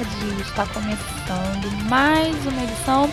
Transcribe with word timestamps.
Tarde. 0.00 0.40
Está 0.40 0.66
começando 0.66 1.88
mais 1.90 2.34
uma 2.46 2.62
edição 2.62 3.10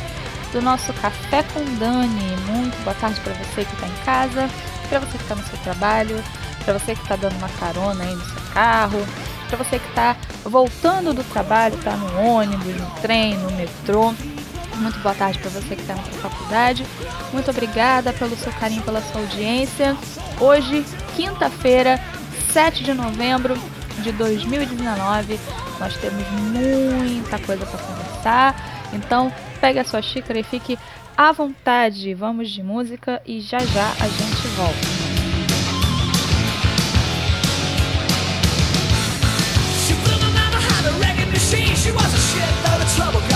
do 0.53 0.61
nosso 0.61 0.93
Café 0.93 1.43
com 1.43 1.59
Dani. 1.75 2.37
Muito 2.49 2.81
boa 2.85 2.95
tarde 2.95 3.19
para 3.19 3.33
você 3.33 3.65
que 3.65 3.73
está 3.73 3.87
em 3.87 4.05
casa, 4.05 4.49
para 4.87 4.99
você 4.99 5.17
que 5.17 5.23
está 5.23 5.35
no 5.35 5.43
seu 5.43 5.57
trabalho, 5.59 6.23
para 6.63 6.79
você 6.79 6.95
que 6.95 7.01
está 7.01 7.17
dando 7.17 7.35
uma 7.39 7.49
carona 7.49 8.05
aí 8.05 8.15
no 8.15 8.23
seu 8.23 8.41
carro, 8.53 9.05
para 9.49 9.57
você 9.57 9.79
que 9.79 9.89
está 9.89 10.15
voltando 10.45 11.13
do 11.13 11.25
trabalho, 11.25 11.75
está 11.75 11.97
no 11.97 12.21
ônibus, 12.21 12.77
no 12.77 12.89
trem, 13.01 13.35
no 13.35 13.51
metrô. 13.51 14.13
Muito 14.75 14.97
boa 14.99 15.15
tarde 15.15 15.39
para 15.39 15.49
você 15.49 15.75
que 15.75 15.81
está 15.81 15.95
na 15.95 16.03
sua 16.03 16.29
faculdade. 16.29 16.85
Muito 17.33 17.51
obrigada 17.51 18.13
pelo 18.13 18.37
seu 18.37 18.53
carinho, 18.53 18.83
pela 18.83 19.01
sua 19.01 19.19
audiência. 19.19 19.97
Hoje, 20.39 20.85
quinta-feira, 21.17 21.99
7 22.53 22.85
de 22.85 22.93
novembro, 22.93 23.57
de 24.01 24.11
2019. 24.11 25.39
Nós 25.79 25.95
temos 25.97 26.23
muita 26.31 27.39
coisa 27.39 27.65
para 27.65 27.79
conversar. 27.79 28.89
Então, 28.93 29.31
pegue 29.59 29.79
a 29.79 29.83
sua 29.83 30.01
xícara 30.01 30.39
e 30.39 30.43
fique 30.43 30.77
à 31.15 31.31
vontade. 31.31 32.13
Vamos 32.13 32.49
de 32.49 32.63
música 32.63 33.21
e 33.25 33.41
já 33.41 33.59
já 33.59 33.89
a 33.99 34.07
gente 34.07 34.47
volta. 34.55 35.07
She 41.87 41.93
was 41.93 42.13
a 42.13 42.17
shit 42.17 42.53
load 42.65 42.81
of 42.81 42.95
trouble, 42.97 43.26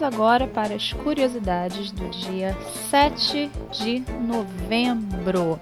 vamos 0.00 0.02
agora 0.02 0.46
para 0.46 0.74
as 0.74 0.92
curiosidades 0.92 1.90
do 1.90 2.08
dia 2.08 2.56
7 2.90 3.50
de 3.70 4.02
novembro. 4.26 5.60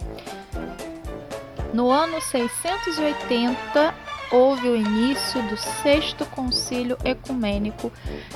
No 1.75 1.91
ano 1.91 2.21
680, 2.21 3.95
houve 4.31 4.69
o 4.69 4.77
início 4.77 5.43
do 5.43 5.57
Sexto 5.57 6.25
Concílio 6.27 6.97
Ecumênico 7.05 7.93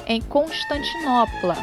em 0.07 0.21
Constantinopla. 0.21 1.57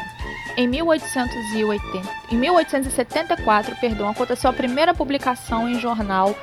Em, 0.56 0.66
1880, 0.66 2.08
em 2.32 2.36
1874, 2.36 3.76
perdão, 3.76 4.08
aconteceu 4.08 4.50
a 4.50 4.54
primeira 4.54 4.94
publicação 4.94 5.68
em 5.68 5.78
jornal 5.78 6.34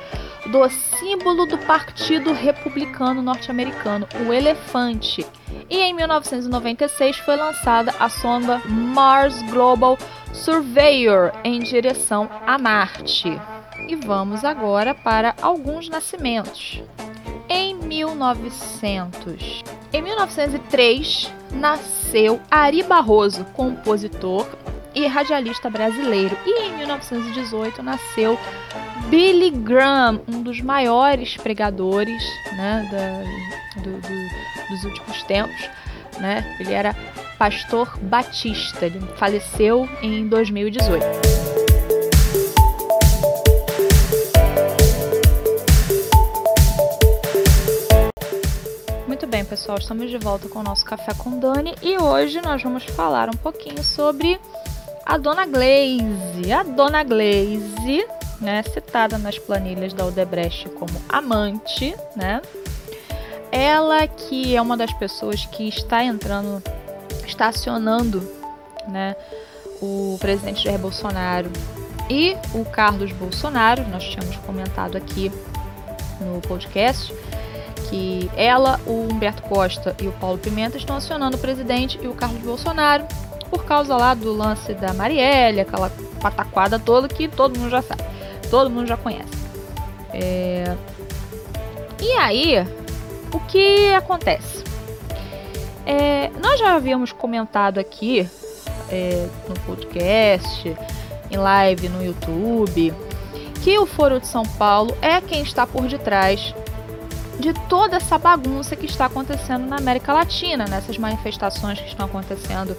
do 0.50 0.68
símbolo 0.70 1.46
do 1.46 1.58
Partido 1.58 2.32
Republicano 2.32 3.22
Norte-Americano, 3.22 4.08
o 4.26 4.32
elefante. 4.32 5.26
E 5.68 5.78
em 5.78 5.92
1996 5.94 7.18
foi 7.18 7.36
lançada 7.36 7.94
a 7.98 8.08
sonda 8.08 8.62
Mars 8.66 9.42
Global 9.50 9.98
Surveyor 10.32 11.32
em 11.44 11.60
direção 11.60 12.28
a 12.46 12.58
Marte. 12.58 13.38
E 13.88 13.94
vamos 13.94 14.44
agora 14.44 14.94
para 14.94 15.34
alguns 15.40 15.88
nascimentos. 15.88 16.82
Em 17.48 17.74
1900, 17.74 19.62
em 19.92 20.02
1903 20.02 21.32
nasceu 21.52 22.40
Ari 22.50 22.82
Barroso, 22.82 23.44
compositor 23.54 24.46
e 24.94 25.06
radialista 25.06 25.70
brasileiro. 25.70 26.36
E 26.44 26.62
em 26.64 26.76
1918 26.76 27.82
nasceu 27.82 28.38
Billy 29.08 29.50
Graham, 29.50 30.20
um 30.28 30.42
dos 30.42 30.60
maiores 30.60 31.36
pregadores 31.36 32.22
né, 32.56 32.88
da, 32.90 33.82
do, 33.82 33.92
do, 33.92 34.68
dos 34.70 34.84
últimos 34.84 35.22
tempos. 35.22 35.68
Né? 36.18 36.56
Ele 36.58 36.72
era 36.72 36.94
pastor 37.38 37.96
batista, 38.00 38.86
ele 38.86 39.00
faleceu 39.16 39.88
em 40.02 40.26
2018. 40.28 41.04
Muito 49.06 49.26
bem, 49.26 49.44
pessoal, 49.44 49.78
estamos 49.78 50.10
de 50.10 50.18
volta 50.18 50.48
com 50.48 50.58
o 50.58 50.62
nosso 50.62 50.84
Café 50.84 51.14
com 51.14 51.38
Dani 51.38 51.74
e 51.82 51.96
hoje 51.96 52.40
nós 52.40 52.62
vamos 52.62 52.84
falar 52.84 53.28
um 53.28 53.36
pouquinho 53.36 53.82
sobre 53.84 54.40
a 55.08 55.16
Dona 55.16 55.46
Glaze. 55.46 56.52
A 56.52 56.62
Dona 56.62 57.02
Glaze, 57.02 58.06
né, 58.38 58.62
citada 58.62 59.16
nas 59.16 59.38
planilhas 59.38 59.94
da 59.94 60.04
Odebrecht 60.04 60.68
como 60.68 61.02
amante, 61.08 61.96
né? 62.14 62.42
Ela 63.50 64.06
que 64.06 64.54
é 64.54 64.60
uma 64.60 64.76
das 64.76 64.92
pessoas 64.92 65.46
que 65.46 65.66
está 65.66 66.04
entrando, 66.04 66.62
estacionando, 67.26 68.20
né, 68.86 69.16
o 69.80 70.18
presidente 70.20 70.64
Jair 70.64 70.78
Bolsonaro 70.78 71.50
e 72.10 72.36
o 72.52 72.64
Carlos 72.66 73.10
Bolsonaro, 73.12 73.88
nós 73.88 74.04
tínhamos 74.04 74.36
comentado 74.38 74.96
aqui 74.96 75.32
no 76.20 76.40
podcast, 76.42 77.14
que 77.88 78.30
ela, 78.36 78.78
o 78.86 79.08
Humberto 79.10 79.42
Costa 79.42 79.96
e 80.02 80.06
o 80.06 80.12
Paulo 80.12 80.36
Pimenta 80.36 80.76
estão 80.76 80.96
acionando 80.96 81.38
o 81.38 81.40
presidente 81.40 81.98
e 82.02 82.06
o 82.06 82.14
Carlos 82.14 82.42
Bolsonaro 82.42 83.06
por 83.50 83.64
causa 83.64 83.96
lá 83.96 84.14
do 84.14 84.32
lance 84.32 84.74
da 84.74 84.92
Marielle, 84.92 85.60
aquela 85.60 85.90
pataquada 86.20 86.78
toda 86.78 87.08
que 87.08 87.28
todo 87.28 87.58
mundo 87.58 87.70
já 87.70 87.82
sabe, 87.82 88.02
todo 88.50 88.70
mundo 88.70 88.86
já 88.86 88.96
conhece. 88.96 89.32
É... 90.12 90.76
E 92.00 92.12
aí, 92.12 92.66
o 93.32 93.40
que 93.40 93.92
acontece? 93.92 94.64
É, 95.84 96.30
nós 96.42 96.60
já 96.60 96.74
havíamos 96.74 97.12
comentado 97.12 97.78
aqui 97.78 98.28
é, 98.90 99.26
no 99.48 99.54
podcast, 99.60 100.76
em 101.30 101.36
live 101.36 101.88
no 101.88 102.04
YouTube, 102.04 102.94
que 103.62 103.78
o 103.78 103.86
Foro 103.86 104.20
de 104.20 104.26
São 104.26 104.44
Paulo 104.44 104.96
é 105.00 105.20
quem 105.20 105.42
está 105.42 105.66
por 105.66 105.86
detrás 105.88 106.54
de 107.38 107.52
toda 107.68 107.96
essa 107.96 108.18
bagunça 108.18 108.74
que 108.74 108.86
está 108.86 109.06
acontecendo 109.06 109.66
na 109.66 109.76
América 109.76 110.12
Latina, 110.12 110.66
nessas 110.66 110.98
manifestações 110.98 111.80
que 111.80 111.88
estão 111.88 112.06
acontecendo 112.06 112.76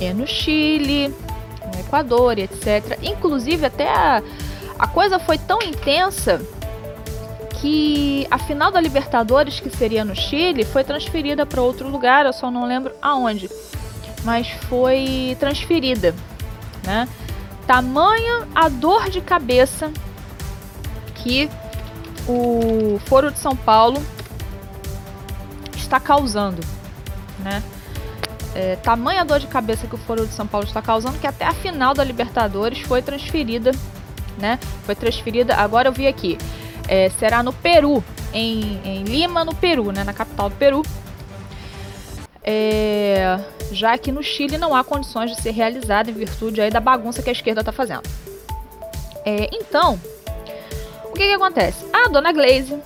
é, 0.00 0.12
no 0.12 0.26
Chile, 0.26 1.14
no 1.72 1.80
Equador, 1.80 2.38
etc. 2.38 2.98
Inclusive, 3.02 3.66
até 3.66 3.88
a, 3.88 4.22
a 4.78 4.86
coisa 4.86 5.18
foi 5.18 5.38
tão 5.38 5.60
intensa 5.62 6.40
que 7.60 8.26
a 8.30 8.38
final 8.38 8.72
da 8.72 8.80
Libertadores, 8.80 9.60
que 9.60 9.68
seria 9.68 10.04
no 10.04 10.16
Chile, 10.16 10.64
foi 10.64 10.82
transferida 10.82 11.44
para 11.44 11.60
outro 11.60 11.88
lugar, 11.88 12.24
eu 12.24 12.32
só 12.32 12.50
não 12.50 12.66
lembro 12.66 12.92
aonde, 13.02 13.50
mas 14.24 14.48
foi 14.68 15.36
transferida, 15.38 16.14
né? 16.84 17.06
Tamanha 17.66 18.48
a 18.54 18.68
dor 18.68 19.10
de 19.10 19.20
cabeça 19.20 19.92
que 21.16 21.50
o 22.26 22.98
Foro 23.06 23.30
de 23.30 23.38
São 23.38 23.54
Paulo 23.54 24.02
está 25.76 26.00
causando, 26.00 26.62
né? 27.40 27.62
É, 28.54 28.76
tamanha 28.76 29.24
dor 29.24 29.38
de 29.38 29.46
cabeça 29.46 29.86
que 29.86 29.94
o 29.94 29.98
Foro 29.98 30.26
de 30.26 30.32
São 30.32 30.46
Paulo 30.46 30.66
está 30.66 30.82
causando 30.82 31.18
que 31.18 31.26
até 31.26 31.44
a 31.44 31.52
final 31.52 31.94
da 31.94 32.02
Libertadores 32.02 32.80
foi 32.80 33.00
transferida, 33.00 33.70
né? 34.38 34.58
Foi 34.84 34.94
transferida. 34.94 35.54
Agora 35.54 35.88
eu 35.88 35.92
vi 35.92 36.06
aqui 36.06 36.36
é, 36.90 37.08
será 37.10 37.40
no 37.40 37.52
Peru, 37.52 38.02
em, 38.34 38.80
em, 38.84 39.04
Lima, 39.04 39.44
no 39.44 39.54
Peru, 39.54 39.92
né, 39.92 40.02
na 40.02 40.12
capital 40.12 40.50
do 40.50 40.56
Peru. 40.56 40.82
É, 42.42 43.38
já 43.70 43.96
que 43.96 44.10
no 44.10 44.24
Chile 44.24 44.58
não 44.58 44.74
há 44.74 44.82
condições 44.82 45.30
de 45.30 45.40
ser 45.40 45.52
realizada 45.52 46.10
em 46.10 46.14
virtude 46.14 46.60
aí 46.60 46.68
da 46.68 46.80
bagunça 46.80 47.22
que 47.22 47.28
a 47.28 47.32
esquerda 47.32 47.60
está 47.60 47.70
fazendo. 47.70 48.02
É, 49.24 49.48
então, 49.52 50.00
o 51.04 51.12
que, 51.12 51.28
que 51.28 51.32
acontece? 51.32 51.86
A 51.92 52.08
dona 52.08 52.32
Glaze, 52.32 52.76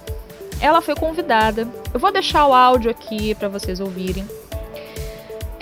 ela 0.60 0.82
foi 0.82 0.94
convidada. 0.94 1.66
Eu 1.94 1.98
vou 1.98 2.12
deixar 2.12 2.46
o 2.46 2.52
áudio 2.52 2.90
aqui 2.90 3.34
para 3.34 3.48
vocês 3.48 3.80
ouvirem. 3.80 4.28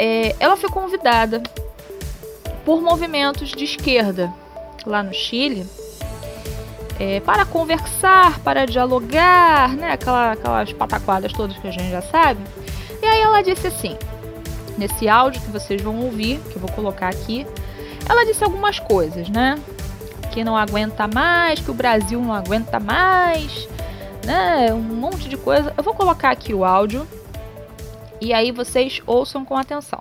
É, 0.04 0.34
ela 0.40 0.56
foi 0.56 0.68
convidada 0.68 1.40
por 2.64 2.82
movimentos 2.82 3.50
de 3.50 3.62
esquerda 3.62 4.34
lá 4.84 5.00
no 5.00 5.14
Chile 5.14 5.64
é, 6.98 7.20
para 7.20 7.44
conversar, 7.44 8.40
para 8.40 8.66
dialogar, 8.66 9.68
né? 9.76 9.92
Aquela, 9.92 10.32
aquelas 10.32 10.72
pataquadas 10.72 11.32
todas 11.32 11.56
que 11.56 11.68
a 11.68 11.70
gente 11.70 11.88
já 11.88 12.02
sabe. 12.02 12.40
E 13.00 13.06
aí 13.06 13.20
ela 13.20 13.42
disse 13.42 13.68
assim, 13.68 13.96
nesse 14.76 15.08
áudio 15.08 15.40
que 15.40 15.50
vocês 15.52 15.80
vão 15.80 16.00
ouvir, 16.00 16.40
que 16.50 16.56
eu 16.56 16.60
vou 16.60 16.72
colocar 16.72 17.08
aqui, 17.08 17.46
ela 18.08 18.26
disse 18.26 18.42
algumas 18.42 18.80
coisas, 18.80 19.28
né? 19.28 19.56
Que 20.32 20.42
não 20.42 20.56
aguenta 20.56 21.06
mais, 21.06 21.60
que 21.60 21.70
o 21.70 21.74
Brasil 21.74 22.20
não 22.20 22.34
aguenta 22.34 22.80
mais, 22.80 23.68
né? 24.26 24.74
Um 24.74 24.80
monte 24.80 25.28
de 25.28 25.36
coisa. 25.36 25.72
Eu 25.78 25.84
vou 25.84 25.94
colocar 25.94 26.30
aqui 26.30 26.52
o 26.52 26.64
áudio 26.64 27.06
e 28.22 28.32
aí 28.32 28.52
vocês 28.52 29.02
ouçam 29.04 29.44
com 29.44 29.56
atenção 29.56 30.00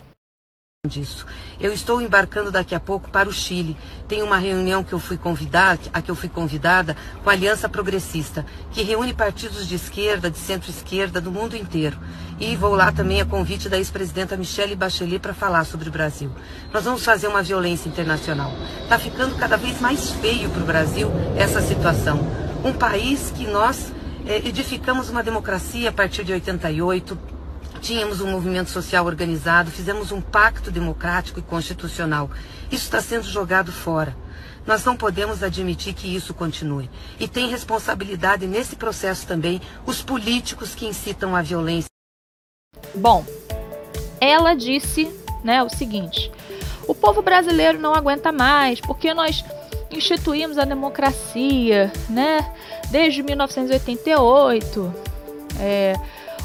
disso. 0.87 1.27
Eu 1.59 1.71
estou 1.71 2.01
embarcando 2.01 2.51
daqui 2.51 2.73
a 2.73 2.79
pouco 2.79 3.09
para 3.11 3.29
o 3.29 3.31
Chile. 3.31 3.77
Tem 4.07 4.23
uma 4.23 4.37
reunião 4.37 4.83
que 4.83 4.93
eu 4.93 4.99
fui 4.99 5.15
convidada, 5.15 5.79
a 5.93 6.01
que 6.01 6.09
eu 6.09 6.15
fui 6.15 6.27
convidada 6.27 6.97
com 7.23 7.29
a 7.29 7.33
Aliança 7.33 7.69
Progressista, 7.69 8.43
que 8.71 8.81
reúne 8.81 9.13
partidos 9.13 9.67
de 9.67 9.75
esquerda, 9.75 10.29
de 10.29 10.39
centro-esquerda 10.39 11.21
do 11.21 11.31
mundo 11.31 11.55
inteiro. 11.55 11.99
E 12.39 12.55
vou 12.55 12.73
lá 12.73 12.91
também 12.91 13.21
a 13.21 13.25
convite 13.25 13.69
da 13.69 13.77
ex-presidenta 13.77 14.35
Michelle 14.35 14.75
Bachelet 14.75 15.19
para 15.19 15.35
falar 15.35 15.65
sobre 15.65 15.87
o 15.87 15.91
Brasil. 15.91 16.31
Nós 16.73 16.83
vamos 16.83 17.05
fazer 17.05 17.27
uma 17.27 17.43
violência 17.43 17.87
internacional. 17.87 18.51
Está 18.81 18.97
ficando 18.97 19.35
cada 19.35 19.57
vez 19.57 19.79
mais 19.79 20.09
feio 20.09 20.49
para 20.49 20.63
o 20.63 20.65
Brasil 20.65 21.11
essa 21.37 21.61
situação. 21.61 22.19
Um 22.65 22.73
país 22.73 23.31
que 23.37 23.45
nós 23.45 23.93
é, 24.25 24.37
edificamos 24.37 25.09
uma 25.09 25.21
democracia 25.21 25.89
a 25.89 25.93
partir 25.93 26.23
de 26.23 26.33
88, 26.33 27.40
Tínhamos 27.81 28.21
um 28.21 28.29
movimento 28.29 28.69
social 28.69 29.05
organizado, 29.07 29.71
fizemos 29.71 30.11
um 30.11 30.21
pacto 30.21 30.69
democrático 30.69 31.39
e 31.39 31.43
constitucional. 31.43 32.29
Isso 32.71 32.83
está 32.83 33.01
sendo 33.01 33.23
jogado 33.23 33.71
fora. 33.71 34.15
Nós 34.67 34.85
não 34.85 34.95
podemos 34.95 35.41
admitir 35.41 35.95
que 35.95 36.15
isso 36.15 36.31
continue. 36.31 36.89
E 37.19 37.27
tem 37.27 37.49
responsabilidade 37.49 38.45
nesse 38.45 38.75
processo 38.75 39.25
também 39.25 39.59
os 39.83 40.03
políticos 40.03 40.75
que 40.75 40.85
incitam 40.85 41.35
a 41.35 41.41
violência. 41.41 41.89
Bom, 42.93 43.25
ela 44.19 44.53
disse 44.53 45.11
né, 45.43 45.63
o 45.63 45.69
seguinte: 45.69 46.31
o 46.87 46.93
povo 46.93 47.23
brasileiro 47.23 47.79
não 47.79 47.95
aguenta 47.95 48.31
mais 48.31 48.79
porque 48.79 49.11
nós 49.11 49.43
instituímos 49.89 50.59
a 50.59 50.65
democracia, 50.65 51.91
né? 52.07 52.53
Desde 52.91 53.23
1988. 53.23 54.93
É, 55.59 55.95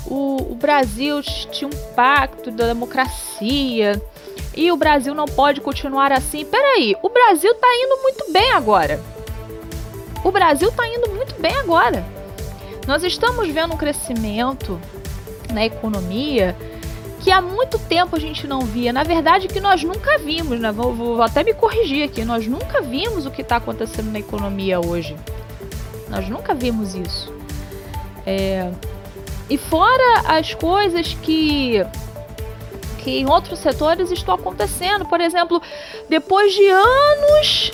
o, 0.08 0.52
o 0.52 0.54
Brasil 0.54 1.22
tinha 1.22 1.68
um 1.68 1.94
pacto 1.94 2.50
da 2.50 2.66
democracia 2.66 4.00
e 4.54 4.70
o 4.72 4.76
Brasil 4.76 5.14
não 5.14 5.26
pode 5.26 5.60
continuar 5.60 6.12
assim. 6.12 6.44
Peraí, 6.44 6.96
o 7.02 7.08
Brasil 7.08 7.54
tá 7.54 7.68
indo 7.68 8.02
muito 8.02 8.32
bem 8.32 8.52
agora. 8.52 9.00
O 10.24 10.30
Brasil 10.30 10.72
tá 10.72 10.86
indo 10.88 11.10
muito 11.10 11.34
bem 11.40 11.54
agora. 11.56 12.04
Nós 12.86 13.02
estamos 13.02 13.48
vendo 13.48 13.74
um 13.74 13.76
crescimento 13.76 14.80
na 15.52 15.64
economia 15.64 16.56
que 17.20 17.30
há 17.30 17.40
muito 17.40 17.78
tempo 17.78 18.14
a 18.14 18.18
gente 18.18 18.46
não 18.46 18.60
via. 18.60 18.92
Na 18.92 19.02
verdade, 19.02 19.48
que 19.48 19.60
nós 19.60 19.82
nunca 19.82 20.18
vimos, 20.18 20.60
né? 20.60 20.70
Vou, 20.70 20.94
vou 20.94 21.22
até 21.22 21.42
me 21.42 21.52
corrigir 21.52 22.04
aqui. 22.04 22.24
Nós 22.24 22.46
nunca 22.46 22.80
vimos 22.80 23.26
o 23.26 23.30
que 23.30 23.42
está 23.42 23.56
acontecendo 23.56 24.12
na 24.12 24.20
economia 24.20 24.80
hoje. 24.80 25.16
Nós 26.08 26.28
nunca 26.28 26.54
vimos 26.54 26.94
isso. 26.94 27.32
É, 28.24 28.70
e 29.48 29.56
fora 29.56 30.22
as 30.26 30.54
coisas 30.54 31.14
que 31.22 31.84
que 32.98 33.20
em 33.20 33.30
outros 33.30 33.60
setores 33.60 34.10
estão 34.10 34.34
acontecendo, 34.34 35.06
por 35.06 35.20
exemplo, 35.20 35.62
depois 36.08 36.52
de 36.52 36.66
anos 36.68 37.70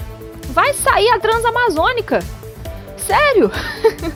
vai 0.51 0.75
sair 0.75 1.09
a 1.09 1.19
Transamazônica. 1.19 2.19
Sério? 2.99 3.51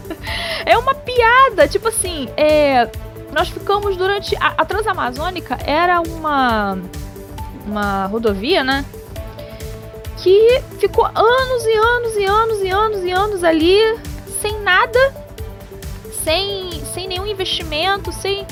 é 0.66 0.76
uma 0.76 0.94
piada, 0.94 1.66
tipo 1.66 1.88
assim, 1.88 2.28
é, 2.36 2.90
nós 3.32 3.48
ficamos 3.48 3.96
durante 3.96 4.36
a, 4.36 4.54
a 4.58 4.64
Transamazônica 4.66 5.58
era 5.64 6.02
uma 6.02 6.78
uma 7.66 8.06
rodovia, 8.06 8.62
né? 8.62 8.84
Que 10.18 10.62
ficou 10.78 11.06
anos 11.06 11.64
e 11.64 11.72
anos 11.72 12.16
e 12.16 12.24
anos 12.24 12.62
e 12.62 12.70
anos 12.70 13.04
e 13.04 13.10
anos 13.10 13.44
ali 13.44 13.80
sem 14.40 14.60
nada 14.60 15.26
sem, 16.26 16.65
sem 16.96 17.06
nenhum 17.06 17.26
investimento, 17.26 18.10
sem, 18.10 18.46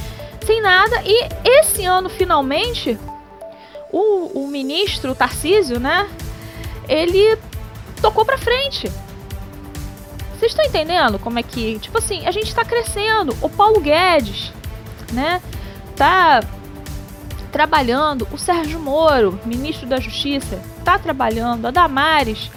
sem 0.44 0.60
nada. 0.60 1.00
E 1.02 1.28
esse 1.46 1.86
ano, 1.86 2.10
finalmente, 2.10 2.98
o, 3.90 4.42
o 4.42 4.46
ministro 4.46 5.14
Tarcísio, 5.14 5.80
né? 5.80 6.06
Ele 6.86 7.38
tocou 8.02 8.22
pra 8.22 8.36
frente. 8.36 8.92
Vocês 10.36 10.52
estão 10.52 10.62
entendendo 10.62 11.18
como 11.18 11.38
é 11.38 11.42
que, 11.42 11.78
tipo 11.78 11.96
assim, 11.96 12.26
a 12.26 12.30
gente 12.30 12.48
está 12.48 12.62
crescendo. 12.66 13.34
O 13.40 13.48
Paulo 13.48 13.80
Guedes, 13.80 14.52
né? 15.10 15.40
Tá 15.96 16.42
trabalhando. 17.50 18.28
O 18.30 18.36
Sérgio 18.36 18.78
Moro, 18.78 19.40
ministro 19.46 19.86
da 19.86 19.98
Justiça, 19.98 20.60
tá 20.84 20.98
trabalhando. 20.98 21.64
A 21.64 21.70
Damares, 21.70 22.50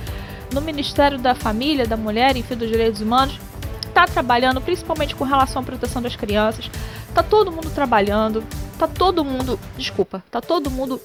no 0.53 0.59
Ministério 0.59 1.17
da 1.17 1.33
Família, 1.33 1.87
da 1.87 1.95
Mulher 1.95 2.35
e 2.35 2.43
dos 2.43 2.67
Direitos 2.67 2.99
Humanos, 2.99 3.39
está 3.97 4.05
trabalhando, 4.05 4.61
principalmente 4.61 5.15
com 5.15 5.23
relação 5.23 5.63
à 5.63 5.65
proteção 5.65 6.01
das 6.01 6.15
crianças. 6.15 6.69
Tá 7.15 7.23
todo 7.23 7.51
mundo 7.51 7.71
trabalhando, 7.71 8.43
tá 8.77 8.87
todo 8.87 9.25
mundo, 9.25 9.59
desculpa, 9.75 10.23
tá 10.29 10.39
todo 10.39 10.69
mundo 10.69 11.01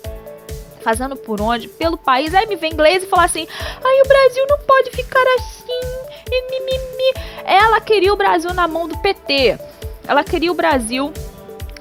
fazendo 0.82 1.16
por 1.16 1.40
onde? 1.40 1.68
Pelo 1.68 1.96
país. 1.96 2.34
Aí 2.34 2.46
me 2.46 2.56
vem 2.56 2.72
inglês 2.72 3.02
e 3.02 3.06
fala 3.06 3.24
assim: 3.24 3.46
"Ai, 3.82 4.00
o 4.02 4.08
Brasil 4.08 4.46
não 4.46 4.58
pode 4.58 4.90
ficar 4.90 5.24
assim". 5.38 6.12
E 6.30 6.50
mimimi. 6.50 7.14
Ela 7.44 7.80
queria 7.80 8.12
o 8.12 8.16
Brasil 8.16 8.52
na 8.52 8.68
mão 8.68 8.86
do 8.86 8.98
PT. 8.98 9.58
Ela 10.06 10.22
queria 10.22 10.52
o 10.52 10.54
Brasil 10.54 11.12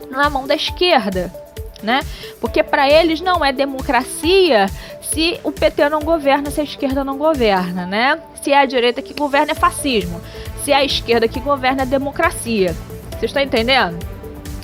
na 0.09 0.29
mão 0.29 0.45
da 0.45 0.55
esquerda, 0.55 1.33
né? 1.81 2.01
Porque 2.39 2.63
para 2.63 2.89
eles 2.89 3.21
não 3.21 3.43
é 3.43 3.51
democracia 3.51 4.67
se 5.01 5.39
o 5.43 5.51
PT 5.51 5.89
não 5.89 6.01
governa, 6.01 6.49
se 6.51 6.61
a 6.61 6.63
esquerda 6.63 7.03
não 7.03 7.17
governa, 7.17 7.85
né? 7.85 8.19
Se 8.41 8.51
é 8.51 8.59
a 8.59 8.65
direita 8.65 9.01
que 9.01 9.13
governa 9.13 9.51
é 9.51 9.55
fascismo 9.55 10.21
se 10.63 10.71
é 10.71 10.75
a 10.75 10.85
esquerda 10.85 11.27
que 11.27 11.39
governa 11.39 11.83
a 11.83 11.85
democracia. 11.85 12.75
Você 13.11 13.25
está 13.25 13.43
entendendo? 13.43 13.97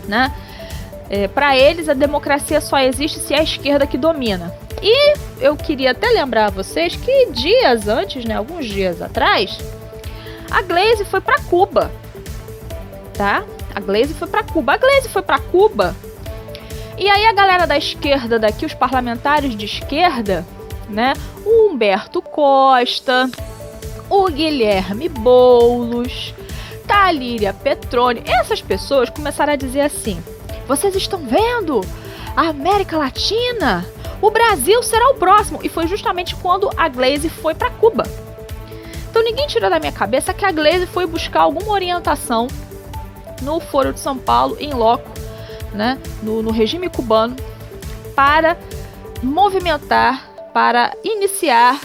Né? 0.08 0.34
É, 1.10 1.28
Para 1.28 1.58
eles, 1.58 1.90
a 1.90 1.94
democracia 1.94 2.62
só 2.62 2.80
existe 2.80 3.20
se 3.20 3.34
é 3.34 3.40
a 3.40 3.44
esquerda 3.44 3.88
que 3.88 3.98
domina. 3.98 4.54
E 4.82 5.14
eu 5.40 5.56
queria 5.56 5.92
até 5.92 6.08
lembrar 6.08 6.46
a 6.46 6.50
vocês 6.50 6.96
que 6.96 7.28
dias 7.32 7.88
antes, 7.88 8.26
né, 8.26 8.36
alguns 8.36 8.66
dias 8.66 9.02
atrás, 9.02 9.58
a 10.52 10.62
Glaze 10.62 11.04
foi 11.06 11.20
para 11.20 11.42
Cuba, 11.42 11.92
tá? 13.14 13.44
A 13.74 13.80
Glaze 13.80 14.14
foi 14.14 14.28
para 14.28 14.44
Cuba. 14.44 14.74
A 14.74 14.78
Glaze 14.78 15.10
foi 15.10 15.22
para 15.24 15.40
Cuba 15.40 15.96
E 16.98 17.10
aí 17.10 17.26
a 17.26 17.34
galera 17.34 17.68
da 17.68 17.78
esquerda 17.78 18.40
daqui, 18.40 18.66
os 18.66 18.74
parlamentares 18.74 19.56
de 19.56 19.66
esquerda, 19.66 20.46
né? 20.90 21.14
O 21.46 21.70
Humberto 21.70 22.22
Costa, 22.22 23.30
o 24.10 24.26
Guilherme 24.26 25.08
Boulos, 25.08 26.34
Talíria 26.88 27.54
Petrone, 27.54 28.24
essas 28.26 28.62
pessoas 28.62 29.10
começaram 29.10 29.54
a 29.54 29.58
dizer 29.58 29.82
assim: 29.82 30.22
vocês 30.68 30.96
estão 30.96 31.20
vendo? 31.20 31.82
A 32.36 32.50
América 32.50 32.98
Latina, 32.98 33.86
o 34.22 34.30
Brasil 34.30 34.82
será 34.84 35.10
o 35.10 35.16
próximo. 35.16 35.60
E 35.64 35.70
foi 35.70 35.88
justamente 35.88 36.36
quando 36.36 36.70
a 36.78 36.88
Glaze 36.88 37.30
foi 37.30 37.54
para 37.54 37.70
Cuba. 37.70 38.04
Então 39.10 39.24
ninguém 39.24 39.48
tira 39.48 39.70
da 39.70 39.80
minha 39.80 39.92
cabeça 39.92 40.34
que 40.34 40.46
a 40.46 40.52
Glaze 40.52 40.86
foi 40.88 41.06
buscar 41.06 41.42
alguma 41.42 41.72
orientação 41.72 42.48
no 43.42 43.60
Foro 43.60 43.94
de 43.94 44.00
São 44.00 44.18
Paulo, 44.18 44.58
em 44.60 44.74
loco, 44.74 45.17
né, 45.74 45.98
no, 46.22 46.42
no 46.42 46.52
regime 46.52 46.90
cubano, 46.90 47.36
para 48.16 48.58
movimentar, 49.22 50.28
para 50.54 50.94
iniciar 51.04 51.80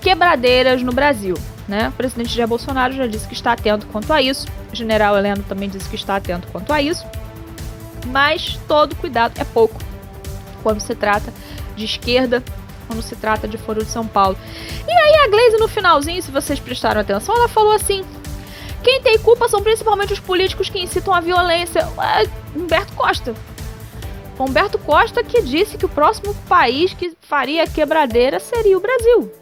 quebradeiras 0.00 0.82
no 0.82 0.92
Brasil. 0.92 1.34
Né? 1.66 1.88
O 1.88 1.92
presidente 1.92 2.34
Jair 2.34 2.48
Bolsonaro 2.48 2.94
já 2.94 3.06
disse 3.06 3.28
que 3.28 3.34
está 3.34 3.52
atento 3.52 3.86
quanto 3.88 4.12
a 4.12 4.22
isso. 4.22 4.46
O 4.72 4.76
general 4.76 5.16
Heleno 5.16 5.42
também 5.42 5.68
disse 5.68 5.88
que 5.88 5.96
está 5.96 6.16
atento 6.16 6.48
quanto 6.48 6.72
a 6.72 6.80
isso. 6.80 7.04
Mas 8.06 8.58
todo 8.66 8.96
cuidado 8.96 9.34
é 9.38 9.44
pouco 9.44 9.78
quando 10.62 10.80
se 10.80 10.94
trata 10.94 11.32
de 11.76 11.84
esquerda, 11.84 12.42
quando 12.86 13.02
se 13.02 13.14
trata 13.16 13.46
de 13.46 13.58
Foro 13.58 13.84
de 13.84 13.90
São 13.90 14.06
Paulo. 14.06 14.36
E 14.86 14.90
aí 14.90 15.14
a 15.24 15.28
Glaze 15.28 15.58
no 15.58 15.68
finalzinho, 15.68 16.22
se 16.22 16.30
vocês 16.30 16.58
prestaram 16.58 17.00
atenção, 17.00 17.36
ela 17.36 17.48
falou 17.48 17.72
assim: 17.72 18.02
quem 18.82 19.00
tem 19.02 19.18
culpa 19.18 19.48
são 19.48 19.62
principalmente 19.62 20.12
os 20.12 20.20
políticos 20.20 20.68
que 20.68 20.80
incitam 20.80 21.12
a 21.12 21.20
violência. 21.20 21.80
É, 21.80 22.58
Humberto 22.58 22.92
Costa. 22.94 23.34
Humberto 24.38 24.78
Costa 24.78 25.24
que 25.24 25.42
disse 25.42 25.76
que 25.76 25.84
o 25.84 25.88
próximo 25.88 26.34
país 26.48 26.94
que 26.94 27.16
faria 27.22 27.66
quebradeira 27.66 28.38
seria 28.38 28.76
o 28.76 28.80
Brasil. 28.80 29.32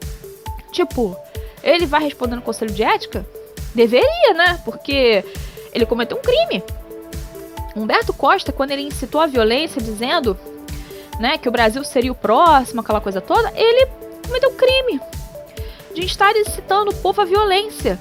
Tipo, 0.72 1.16
ele 1.62 1.86
vai 1.86 2.02
responder 2.02 2.36
no 2.36 2.42
Conselho 2.42 2.72
de 2.72 2.82
Ética? 2.82 3.26
Deveria, 3.74 4.32
né? 4.34 4.60
Porque 4.64 5.24
ele 5.72 5.84
cometeu 5.84 6.16
um 6.16 6.22
crime. 6.22 6.62
Humberto 7.74 8.14
Costa, 8.14 8.52
quando 8.52 8.70
ele 8.70 8.82
incitou 8.82 9.20
a 9.20 9.26
violência, 9.26 9.82
dizendo 9.82 10.38
né, 11.20 11.36
que 11.36 11.48
o 11.48 11.52
Brasil 11.52 11.84
seria 11.84 12.10
o 12.10 12.14
próximo, 12.14 12.80
aquela 12.80 13.00
coisa 13.02 13.20
toda, 13.20 13.52
ele 13.54 13.86
cometeu 14.26 14.50
um 14.50 14.54
crime 14.54 15.00
de 15.94 16.04
estar 16.04 16.34
incitando 16.34 16.90
o 16.90 16.94
povo 16.96 17.20
à 17.20 17.24
violência. 17.26 17.98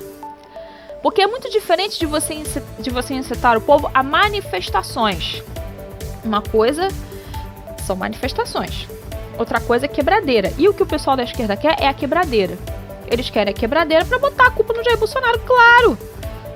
Porque 1.05 1.21
é 1.21 1.27
muito 1.27 1.51
diferente 1.51 1.99
de 1.99 2.07
você, 2.07 2.41
de 2.79 2.89
você 2.89 3.13
incitar 3.13 3.55
o 3.55 3.61
povo 3.61 3.91
a 3.93 4.01
manifestações. 4.01 5.43
Uma 6.23 6.41
coisa 6.41 6.87
são 7.85 7.95
manifestações, 7.95 8.87
outra 9.37 9.61
coisa 9.61 9.85
é 9.85 9.87
quebradeira. 9.87 10.51
E 10.57 10.67
o 10.67 10.73
que 10.73 10.81
o 10.81 10.85
pessoal 10.87 11.15
da 11.15 11.21
esquerda 11.21 11.55
quer 11.55 11.79
é 11.79 11.87
a 11.87 11.93
quebradeira. 11.93 12.57
Eles 13.05 13.29
querem 13.29 13.53
a 13.53 13.55
quebradeira 13.55 14.03
para 14.03 14.17
botar 14.17 14.47
a 14.47 14.49
culpa 14.49 14.73
no 14.73 14.83
Jair 14.83 14.97
Bolsonaro, 14.97 15.39
claro. 15.41 15.95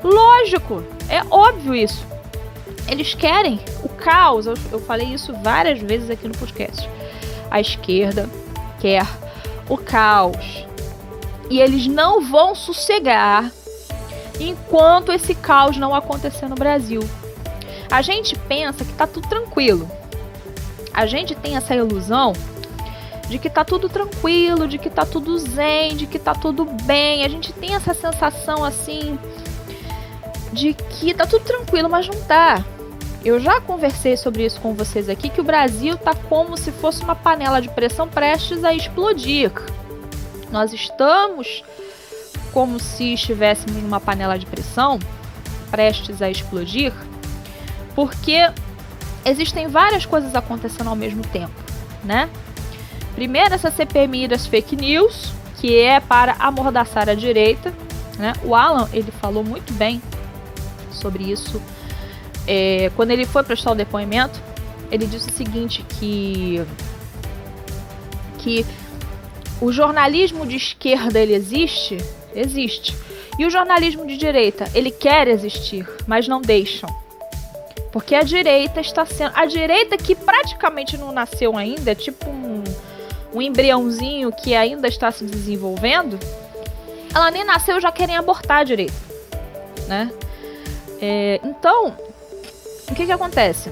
Lógico, 0.04 0.84
é 1.08 1.22
óbvio 1.30 1.76
isso. 1.76 2.04
Eles 2.88 3.14
querem 3.14 3.60
o 3.84 3.90
caos. 3.90 4.48
Eu, 4.48 4.56
eu 4.72 4.80
falei 4.80 5.10
isso 5.14 5.32
várias 5.44 5.80
vezes 5.80 6.10
aqui 6.10 6.28
no 6.28 6.36
podcast. 6.36 6.90
A 7.52 7.62
esquerda 7.62 8.28
quer 8.80 9.06
o 9.70 9.78
caos. 9.78 10.66
E 11.52 11.62
eles 11.62 11.86
não 11.86 12.22
vão 12.22 12.56
sossegar 12.56 13.52
enquanto 14.40 15.12
esse 15.12 15.36
caos 15.36 15.78
não 15.78 15.94
acontecer 15.94 16.48
no 16.48 16.56
Brasil. 16.56 17.02
A 17.92 18.02
gente 18.02 18.38
pensa 18.38 18.86
que 18.86 18.94
tá 18.94 19.08
tudo 19.08 19.28
tranquilo. 19.28 19.90
A 20.94 21.06
gente 21.06 21.36
tem 21.36 21.56
essa 21.56 21.76
ilusão 21.76 22.34
de 23.28 23.38
que 23.38 23.50
tá 23.50 23.64
tudo 23.64 23.88
tranquilo, 23.88 24.68
de 24.68 24.78
que 24.78 24.90
tá 24.90 25.06
tudo 25.06 25.38
zen, 25.38 25.96
de 25.96 26.08
que 26.08 26.18
tá 26.18 26.34
tudo 26.34 26.66
bem. 26.66 27.24
A 27.24 27.30
gente 27.30 27.54
tem 27.54 27.76
essa 27.76 27.94
sensação 27.94 28.64
assim 28.64 29.18
de 30.52 30.74
que 30.74 31.14
tá 31.14 31.26
tudo 31.26 31.46
tranquilo, 31.46 31.90
mas 31.90 32.08
não 32.08 32.20
tá. 32.24 32.64
Eu 33.24 33.40
já 33.40 33.60
conversei 33.60 34.16
sobre 34.16 34.46
isso 34.46 34.62
com 34.62 34.74
vocês 34.74 35.10
aqui 35.10 35.30
que 35.30 35.42
o 35.42 35.44
Brasil 35.44 35.98
tá 35.98 36.16
como 36.16 36.58
se 36.58 36.72
fosse 36.72 37.04
uma 37.04 37.16
panela 37.16 37.62
de 37.62 37.70
pressão 37.70 38.08
prestes 38.08 38.64
a 38.64 38.74
explodir. 38.74 39.52
Nós 40.52 40.74
estamos 40.74 41.64
como 42.54 42.80
se 42.80 43.14
estivéssemos 43.14 43.82
numa 43.82 44.00
panela 44.00 44.38
de 44.38 44.46
pressão 44.46 45.00
prestes 45.70 46.22
a 46.22 46.30
explodir, 46.30 46.92
porque 47.96 48.52
existem 49.24 49.68
várias 49.68 50.06
coisas 50.06 50.34
acontecendo 50.36 50.90
ao 50.90 50.96
mesmo 50.96 51.22
tempo, 51.24 51.54
né? 52.04 52.30
Primeiro, 53.16 53.54
essa 53.54 53.70
CPMI 53.70 54.28
das 54.28 54.48
fake 54.48 54.76
news, 54.76 55.34
que 55.60 55.78
é 55.78 56.00
para 56.00 56.38
amordaçar 56.40 57.10
a 57.10 57.14
direita. 57.14 57.74
Né? 58.18 58.34
O 58.44 58.56
Alan 58.56 58.88
ele 58.94 59.12
falou 59.12 59.44
muito 59.44 59.74
bem 59.74 60.02
sobre 60.92 61.30
isso. 61.30 61.62
É, 62.48 62.92
quando 62.96 63.12
ele 63.12 63.26
foi 63.26 63.44
prestar 63.44 63.72
o 63.72 63.76
depoimento, 63.76 64.40
ele 64.92 65.06
disse 65.06 65.30
o 65.30 65.34
seguinte: 65.34 65.86
que, 66.00 66.66
que 68.38 68.66
o 69.62 69.72
jornalismo 69.72 70.46
de 70.46 70.56
esquerda 70.56 71.20
ele 71.20 71.34
existe? 71.34 71.98
Existe. 72.36 72.96
E 73.38 73.46
o 73.46 73.50
jornalismo 73.50 74.06
de 74.06 74.18
direita, 74.18 74.70
ele 74.74 74.92
quer 74.92 75.28
existir, 75.28 75.88
mas 76.08 76.28
não 76.28 76.42
deixam. 76.42 76.90
Porque 77.92 78.14
a 78.14 78.22
direita 78.22 78.82
está 78.82 79.06
sendo. 79.06 79.32
A 79.36 79.46
direita 79.46 79.98
que 79.98 80.14
praticamente 80.14 80.98
não 80.98 81.12
nasceu 81.12 81.58
ainda, 81.58 81.92
é 81.92 81.96
tipo 81.96 82.30
um 82.30 82.64
um 83.34 83.42
embriãozinho 83.42 84.32
que 84.32 84.56
ainda 84.56 84.88
está 84.88 85.12
se 85.12 85.26
desenvolvendo, 85.26 86.20
ela 87.14 87.32
nem 87.32 87.44
nasceu 87.44 87.80
já 87.80 87.92
querem 87.92 88.16
abortar 88.16 88.66
direito, 88.66 88.94
né? 89.88 90.12
É, 91.02 91.40
então, 91.44 91.96
o 92.90 92.96
que 92.96 93.06
que 93.06 93.12
acontece? 93.12 93.72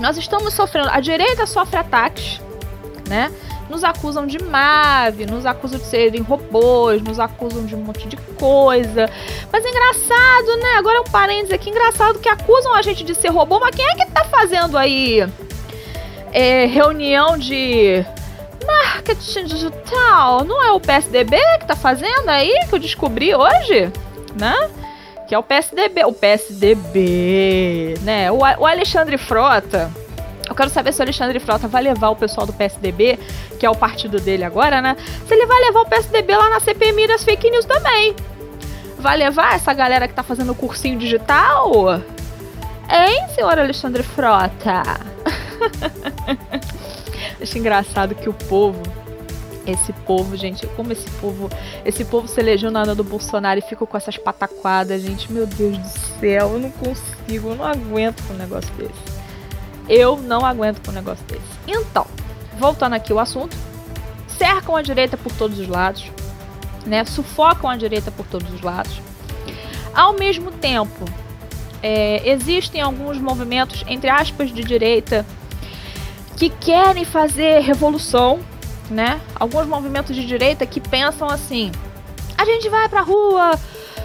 Nós 0.00 0.16
estamos 0.16 0.54
sofrendo, 0.54 0.88
a 0.90 1.00
direita 1.00 1.46
sofre 1.46 1.76
ataques, 1.76 2.40
né? 3.08 3.32
Nos 3.68 3.84
acusam 3.84 4.26
de 4.26 4.42
MAV, 4.42 5.26
nos 5.26 5.44
acusam 5.44 5.78
de 5.78 5.84
serem 5.84 6.22
robôs, 6.22 7.02
nos 7.02 7.20
acusam 7.20 7.64
de 7.66 7.74
um 7.74 7.80
monte 7.80 8.08
de 8.08 8.16
coisa. 8.16 9.10
Mas 9.52 9.64
é 9.64 9.68
engraçado, 9.68 10.56
né? 10.56 10.76
Agora 10.78 10.98
é 10.98 11.00
um 11.00 11.04
parênteses 11.04 11.52
aqui, 11.52 11.70
engraçado 11.70 12.18
que 12.18 12.28
acusam 12.28 12.74
a 12.74 12.82
gente 12.82 13.04
de 13.04 13.14
ser 13.14 13.28
robô, 13.28 13.60
mas 13.60 13.76
quem 13.76 13.86
é 13.86 13.94
que 13.94 14.10
tá 14.10 14.24
fazendo 14.24 14.78
aí 14.78 15.26
é, 16.32 16.66
reunião 16.66 17.36
de 17.36 18.04
marketing 18.66 19.44
digital, 19.44 20.44
não 20.44 20.62
é 20.62 20.72
o 20.72 20.80
PSDB 20.80 21.38
que 21.60 21.66
tá 21.66 21.76
fazendo 21.76 22.28
aí, 22.28 22.66
que 22.68 22.74
eu 22.74 22.78
descobri 22.78 23.34
hoje, 23.34 23.90
né? 24.38 24.54
Que 25.26 25.34
é 25.34 25.38
o 25.38 25.42
PSDB, 25.42 26.04
o 26.04 26.12
PSDB, 26.12 27.94
né? 28.02 28.30
O, 28.30 28.38
o 28.38 28.66
Alexandre 28.66 29.16
Frota. 29.16 29.90
Quero 30.58 30.70
saber 30.70 30.92
se 30.92 30.98
o 30.98 31.04
Alexandre 31.04 31.38
Frota 31.38 31.68
vai 31.68 31.80
levar 31.80 32.08
o 32.08 32.16
pessoal 32.16 32.44
do 32.44 32.52
PSDB, 32.52 33.16
que 33.60 33.64
é 33.64 33.70
o 33.70 33.76
partido 33.76 34.20
dele 34.20 34.42
agora, 34.42 34.82
né? 34.82 34.96
Se 35.24 35.32
ele 35.32 35.46
vai 35.46 35.60
levar 35.60 35.82
o 35.82 35.86
PSDB 35.86 36.36
lá 36.36 36.50
na 36.50 36.58
CPMI 36.58 37.06
das 37.06 37.22
fake 37.22 37.48
news 37.48 37.64
também. 37.64 38.16
Vai 38.98 39.16
levar 39.18 39.54
essa 39.54 39.72
galera 39.72 40.08
que 40.08 40.14
tá 40.14 40.24
fazendo 40.24 40.50
o 40.50 40.56
cursinho 40.56 40.98
digital? 40.98 42.02
Hein, 42.90 43.28
senhor 43.36 43.56
Alexandre 43.56 44.02
Frota? 44.02 44.82
Acho 47.40 47.56
engraçado 47.56 48.16
que 48.16 48.28
o 48.28 48.34
povo, 48.34 48.82
esse 49.64 49.92
povo, 49.92 50.36
gente, 50.36 50.66
como 50.74 50.90
esse 50.90 51.08
povo, 51.20 51.48
esse 51.84 52.04
povo 52.04 52.26
se 52.26 52.40
elegeu 52.40 52.72
na 52.72 52.82
do 52.82 53.04
Bolsonaro 53.04 53.60
e 53.60 53.62
ficou 53.62 53.86
com 53.86 53.96
essas 53.96 54.16
pataquadas, 54.16 55.02
gente. 55.02 55.32
Meu 55.32 55.46
Deus 55.46 55.78
do 55.78 55.88
céu, 56.18 56.54
eu 56.54 56.58
não 56.58 56.72
consigo, 56.72 57.50
eu 57.50 57.54
não 57.54 57.64
aguento 57.64 58.24
um 58.32 58.34
negócio 58.34 58.74
desse. 58.74 59.07
Eu 59.88 60.16
não 60.18 60.44
aguento 60.44 60.84
com 60.84 60.90
um 60.90 60.94
negócio 60.94 61.24
desse. 61.26 61.42
Então, 61.66 62.06
voltando 62.58 62.94
aqui 62.94 63.12
ao 63.12 63.18
assunto, 63.18 63.56
cercam 64.26 64.76
a 64.76 64.82
direita 64.82 65.16
por 65.16 65.32
todos 65.32 65.58
os 65.58 65.68
lados, 65.68 66.10
né? 66.86 67.04
Sufocam 67.04 67.70
a 67.70 67.76
direita 67.76 68.10
por 68.10 68.26
todos 68.26 68.52
os 68.52 68.60
lados. 68.60 69.00
Ao 69.94 70.12
mesmo 70.12 70.50
tempo, 70.50 71.04
é, 71.82 72.28
existem 72.28 72.80
alguns 72.80 73.18
movimentos, 73.18 73.84
entre 73.86 74.10
aspas, 74.10 74.52
de 74.52 74.62
direita 74.62 75.24
que 76.36 76.50
querem 76.50 77.04
fazer 77.04 77.60
revolução, 77.60 78.40
né? 78.90 79.20
Alguns 79.34 79.66
movimentos 79.66 80.14
de 80.14 80.24
direita 80.26 80.66
que 80.66 80.80
pensam 80.80 81.28
assim: 81.28 81.72
a 82.36 82.44
gente 82.44 82.68
vai 82.68 82.88
pra 82.88 83.00
rua, 83.00 83.58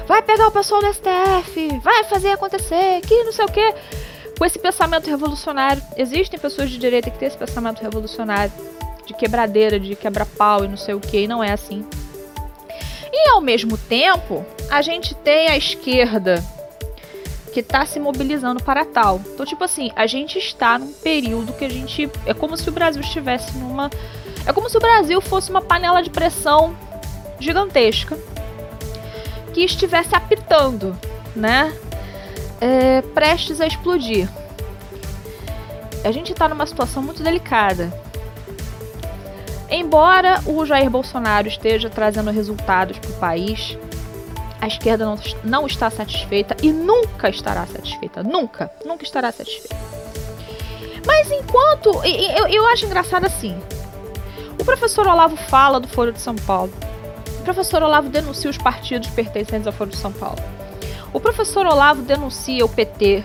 vai 0.07 0.21
pegar 0.21 0.47
o 0.47 0.51
pessoal 0.51 0.81
do 0.81 0.93
STF, 0.93 1.79
vai 1.83 2.03
fazer 2.05 2.29
acontecer, 2.29 3.01
que 3.01 3.23
não 3.23 3.31
sei 3.31 3.45
o 3.45 3.51
quê. 3.51 3.73
Com 4.37 4.45
esse 4.45 4.59
pensamento 4.59 5.09
revolucionário, 5.09 5.81
existem 5.95 6.39
pessoas 6.39 6.69
de 6.69 6.77
direita 6.77 7.09
que 7.09 7.17
têm 7.17 7.27
esse 7.27 7.37
pensamento 7.37 7.81
revolucionário, 7.81 8.51
de 9.05 9.13
quebradeira, 9.13 9.79
de 9.79 9.95
quebra-pau 9.95 10.65
e 10.65 10.67
não 10.67 10.77
sei 10.77 10.93
o 10.93 10.99
que, 10.99 11.19
e 11.19 11.27
não 11.27 11.43
é 11.43 11.51
assim. 11.51 11.85
E 13.11 13.29
ao 13.29 13.41
mesmo 13.41 13.77
tempo, 13.77 14.45
a 14.69 14.81
gente 14.81 15.13
tem 15.13 15.47
a 15.49 15.57
esquerda 15.57 16.43
que 17.53 17.59
está 17.59 17.85
se 17.85 17.99
mobilizando 17.99 18.61
para 18.63 18.83
tal. 18.83 19.21
Então, 19.33 19.45
tipo 19.45 19.63
assim, 19.63 19.91
a 19.95 20.07
gente 20.07 20.39
está 20.39 20.79
num 20.79 20.91
período 20.91 21.53
que 21.53 21.63
a 21.63 21.69
gente. 21.69 22.09
É 22.25 22.33
como 22.33 22.57
se 22.57 22.67
o 22.67 22.71
Brasil 22.71 23.01
estivesse 23.01 23.55
numa. 23.57 23.89
É 24.45 24.51
como 24.51 24.67
se 24.69 24.75
o 24.75 24.79
Brasil 24.79 25.21
fosse 25.21 25.51
uma 25.51 25.61
panela 25.61 26.01
de 26.01 26.09
pressão 26.09 26.75
gigantesca 27.39 28.17
que 29.53 29.61
estivesse 29.61 30.15
apitando, 30.15 30.97
né? 31.35 31.71
É, 32.65 33.01
prestes 33.01 33.59
a 33.59 33.67
explodir. 33.67 34.29
A 36.01 36.11
gente 36.13 36.31
está 36.31 36.47
numa 36.47 36.65
situação 36.65 37.03
muito 37.03 37.21
delicada. 37.21 37.91
Embora 39.69 40.39
o 40.45 40.65
Jair 40.65 40.89
Bolsonaro 40.89 41.49
esteja 41.49 41.89
trazendo 41.89 42.31
resultados 42.31 42.97
para 42.97 43.09
o 43.09 43.13
país, 43.15 43.77
a 44.61 44.67
esquerda 44.67 45.03
não, 45.03 45.19
não 45.43 45.67
está 45.67 45.89
satisfeita 45.89 46.55
e 46.63 46.71
nunca 46.71 47.27
estará 47.27 47.67
satisfeita. 47.67 48.23
Nunca, 48.23 48.71
nunca 48.85 49.03
estará 49.03 49.29
satisfeita. 49.29 49.75
Mas 51.05 51.29
enquanto. 51.31 51.89
Eu, 52.05 52.47
eu 52.47 52.65
acho 52.67 52.85
engraçado 52.85 53.25
assim. 53.25 53.61
O 54.57 54.63
professor 54.63 55.05
Olavo 55.05 55.35
fala 55.35 55.81
do 55.81 55.87
Foro 55.89 56.13
de 56.13 56.21
São 56.21 56.35
Paulo. 56.37 56.71
O 57.41 57.43
professor 57.43 57.83
Olavo 57.83 58.07
denuncia 58.07 58.49
os 58.49 58.57
partidos 58.57 59.09
pertencentes 59.09 59.67
ao 59.67 59.73
Foro 59.73 59.89
de 59.89 59.97
São 59.97 60.13
Paulo. 60.13 60.41
O 61.13 61.19
professor 61.19 61.65
Olavo 61.65 62.01
denuncia 62.01 62.65
o 62.65 62.69
PT. 62.69 63.23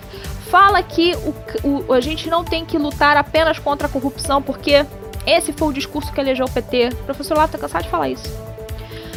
Fala 0.49 0.81
que 0.81 1.15
o, 1.63 1.85
o, 1.87 1.93
a 1.93 1.99
gente 1.99 2.29
não 2.29 2.43
tem 2.43 2.63
que 2.65 2.77
lutar 2.77 3.17
apenas 3.17 3.59
contra 3.59 3.87
a 3.87 3.89
corrupção, 3.89 4.41
porque 4.41 4.85
esse 5.25 5.51
foi 5.51 5.67
o 5.67 5.73
discurso 5.73 6.11
que 6.11 6.19
elegeu 6.21 6.45
o 6.45 6.51
PT. 6.51 6.89
O 7.01 7.05
professor 7.05 7.33
Olavo 7.33 7.47
está 7.47 7.57
cansado 7.57 7.83
de 7.83 7.89
falar 7.89 8.09
isso. 8.09 8.29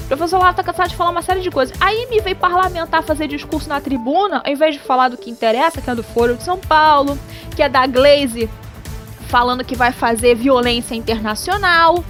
O 0.04 0.06
professor 0.08 0.38
Olavo 0.38 0.56
tá 0.56 0.64
cansado 0.64 0.90
de 0.90 0.96
falar 0.96 1.10
uma 1.10 1.22
série 1.22 1.40
de 1.40 1.50
coisas. 1.50 1.76
Aí 1.80 2.06
me 2.10 2.20
veio 2.20 2.36
parlamentar 2.36 3.02
fazer 3.02 3.28
discurso 3.28 3.68
na 3.68 3.80
tribuna, 3.80 4.42
ao 4.44 4.52
invés 4.52 4.74
de 4.74 4.80
falar 4.80 5.08
do 5.08 5.16
que 5.16 5.30
interessa, 5.30 5.80
que 5.80 5.88
é 5.88 5.94
do 5.94 6.02
Foro 6.02 6.36
de 6.36 6.42
São 6.42 6.58
Paulo, 6.58 7.18
que 7.54 7.62
é 7.62 7.68
da 7.68 7.86
Glaze 7.86 8.48
falando 9.32 9.64
que 9.64 9.74
vai 9.74 9.92
fazer 9.92 10.34
violência 10.34 10.94
internacional. 10.94 12.04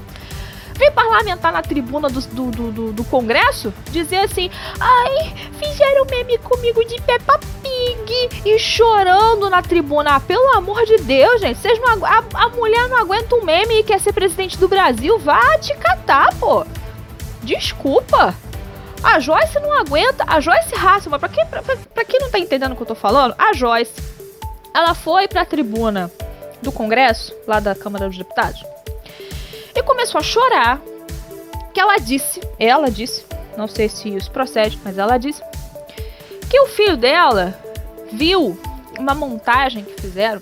Vem 0.75 0.91
parlamentar 0.93 1.53
na 1.53 1.63
tribuna 1.63 2.09
do, 2.09 2.21
do, 2.21 2.51
do, 2.51 2.93
do, 2.93 3.05
Congresso 3.05 3.73
dizer 3.91 4.19
assim: 4.19 4.51
ai, 4.81 5.35
fizeram 5.59 6.07
meme 6.07 6.39
comigo 6.39 6.85
de 6.85 7.01
Peppa 7.03 7.39
Pig 7.63 8.43
e 8.45 8.59
chorando 8.59 9.51
na 9.51 9.63
tribuna. 9.63 10.21
Pelo 10.21 10.57
amor 10.57 10.85
de 10.85 10.99
Deus, 10.99 11.41
gente, 11.41 11.59
vocês 11.59 11.79
não, 11.81 12.05
a, 12.05 12.25
a 12.35 12.49
mulher 12.51 12.89
não 12.89 12.97
aguenta 12.97 13.35
um 13.35 13.45
meme 13.45 13.81
e 13.81 13.83
quer 13.83 14.01
ser 14.01 14.13
presidente 14.13 14.59
do 14.59 14.69
Brasil. 14.69 15.19
Vá 15.19 15.59
te 15.59 15.75
catar, 15.77 16.35
pô. 16.37 16.65
Desculpa. 17.43 18.35
A 19.03 19.19
Joyce 19.19 19.59
não 19.59 19.73
aguenta. 19.73 20.25
A 20.27 20.41
Joyce 20.41 20.75
Hasselman, 20.75 21.19
pra 21.19 21.29
quem, 21.29 21.45
pra, 21.47 21.63
pra 21.63 22.05
quem 22.05 22.21
não 22.21 22.31
tá 22.31 22.39
entendendo 22.39 22.73
o 22.73 22.77
que 22.77 22.83
eu 22.83 22.87
tô 22.87 22.95
falando, 22.95 23.35
a 23.37 23.53
Joyce, 23.53 23.93
ela 24.73 24.95
foi 24.95 25.27
pra 25.27 25.45
tribuna 25.45 26.11
do 26.63 26.71
Congresso, 26.71 27.35
lá 27.47 27.59
da 27.59 27.75
Câmara 27.75 28.09
dos 28.09 28.17
Deputados, 28.17 28.65
e 29.75 29.83
começou 29.83 30.19
a 30.19 30.23
chorar. 30.23 30.81
Que 31.73 31.81
ela 31.81 31.97
disse, 31.97 32.41
ela 32.59 32.91
disse, 32.91 33.25
não 33.57 33.67
sei 33.67 33.89
se 33.89 34.09
isso 34.15 34.31
procede, 34.31 34.79
mas 34.85 34.99
ela 34.99 35.17
disse, 35.17 35.43
que 36.51 36.61
o 36.61 36.67
filho 36.67 36.97
dela 36.97 37.59
viu 38.13 38.59
uma 38.99 39.15
montagem 39.15 39.85
que 39.85 40.01
fizeram 40.01 40.41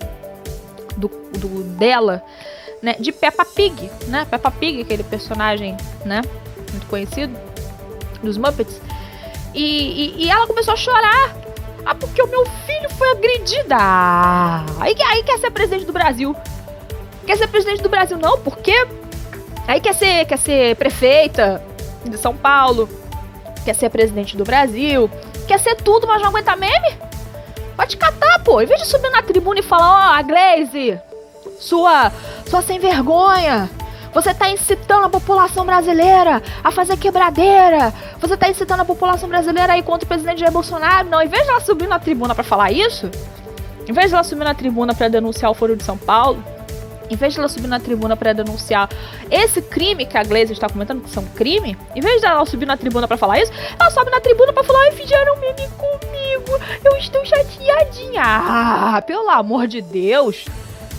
do, 0.97 1.07
do 1.07 1.63
dela, 1.63 2.21
né, 2.81 2.95
de 2.99 3.11
Peppa 3.13 3.45
Pig, 3.45 3.89
né? 4.07 4.25
Peppa 4.29 4.51
Pig, 4.51 4.81
aquele 4.81 5.03
personagem, 5.03 5.77
né? 6.03 6.21
muito 6.71 6.87
conhecido, 6.87 7.37
dos 8.23 8.37
Muppets. 8.37 8.81
E, 9.53 9.63
e, 9.63 10.25
e, 10.25 10.29
ela 10.29 10.47
começou 10.47 10.73
a 10.73 10.77
chorar. 10.77 11.35
Ah, 11.85 11.95
porque 11.95 12.21
o 12.21 12.27
meu 12.27 12.45
filho 12.45 12.89
foi 12.91 13.11
agredida. 13.11 13.75
Ah, 13.77 14.65
aí, 14.79 14.95
aí 15.07 15.23
quer 15.23 15.39
ser 15.39 15.51
presidente 15.51 15.85
do 15.85 15.93
Brasil. 15.93 16.35
Quer 17.25 17.37
ser 17.37 17.47
presidente 17.47 17.81
do 17.81 17.89
Brasil, 17.89 18.17
não, 18.17 18.39
porque 18.39 18.87
aí 19.67 19.79
quer 19.79 19.93
ser, 19.93 20.25
quer 20.25 20.37
ser 20.37 20.75
prefeita 20.75 21.63
de 22.05 22.17
São 22.17 22.35
Paulo, 22.35 22.89
quer 23.63 23.75
ser 23.75 23.89
presidente 23.89 24.35
do 24.35 24.43
Brasil, 24.43 25.09
quer 25.47 25.59
ser 25.59 25.75
tudo, 25.75 26.07
mas 26.07 26.21
não 26.21 26.29
aguenta 26.29 26.55
meme? 26.55 26.97
Pode 27.75 27.97
catar, 27.97 28.39
pô. 28.43 28.61
Em 28.61 28.65
vez 28.65 28.81
de 28.81 28.87
subir 28.87 29.09
na 29.09 29.21
tribuna 29.21 29.59
e 29.59 29.63
falar, 29.63 29.89
ó, 29.89 30.11
oh, 30.11 30.19
a 30.19 30.21
Glaze, 30.21 30.99
sua, 31.59 32.11
sua 32.47 32.61
sem 32.61 32.79
vergonha, 32.79 33.69
você 34.13 34.31
está 34.31 34.49
incitando 34.49 35.05
a 35.05 35.09
população 35.09 35.65
brasileira 35.65 36.43
a 36.63 36.71
fazer 36.71 36.97
quebradeira. 36.97 37.93
Você 38.19 38.33
está 38.33 38.49
incitando 38.49 38.81
a 38.81 38.85
população 38.85 39.29
brasileira 39.29 39.73
a 39.73 39.77
ir 39.77 39.83
contra 39.83 40.05
o 40.05 40.07
presidente 40.07 40.39
Jair 40.39 40.51
Bolsonaro. 40.51 41.09
Não, 41.09 41.21
em 41.21 41.27
vez 41.27 41.43
de 41.43 41.49
ela 41.49 41.61
subir 41.61 41.87
na 41.87 41.97
tribuna 41.97 42.35
para 42.35 42.43
falar 42.43 42.71
isso, 42.71 43.09
em 43.87 43.93
vez 43.93 44.09
de 44.09 44.13
ela 44.13 44.23
subir 44.23 44.43
na 44.43 44.53
tribuna 44.53 44.93
para 44.93 45.07
denunciar 45.07 45.49
o 45.49 45.53
Foro 45.53 45.77
de 45.77 45.83
São 45.83 45.97
Paulo, 45.97 46.43
em 47.11 47.15
vez 47.15 47.33
de 47.33 47.39
ela 47.39 47.49
subir 47.49 47.67
na 47.67 47.79
tribuna 47.79 48.15
para 48.15 48.31
denunciar 48.31 48.89
esse 49.29 49.61
crime 49.61 50.05
que 50.05 50.17
a 50.17 50.23
Gleisi 50.23 50.53
está 50.53 50.69
comentando, 50.69 51.01
que 51.03 51.09
são 51.09 51.25
crime, 51.25 51.77
em 51.93 51.99
vez 51.99 52.21
de 52.21 52.27
ela 52.27 52.45
subir 52.45 52.65
na 52.65 52.77
tribuna 52.77 53.05
para 53.05 53.17
falar 53.17 53.41
isso, 53.41 53.51
ela 53.77 53.91
sobe 53.91 54.09
na 54.09 54.21
tribuna 54.21 54.53
para 54.53 54.63
falar: 54.63 54.79
ai, 54.85 54.91
fizeram 54.91 55.35
meme 55.37 55.67
comigo, 55.77 56.59
eu 56.85 56.95
estou 56.95 57.23
chateadinha. 57.25 58.23
Ah, 58.23 59.03
pelo 59.05 59.29
amor 59.29 59.67
de 59.67 59.81
Deus, 59.81 60.45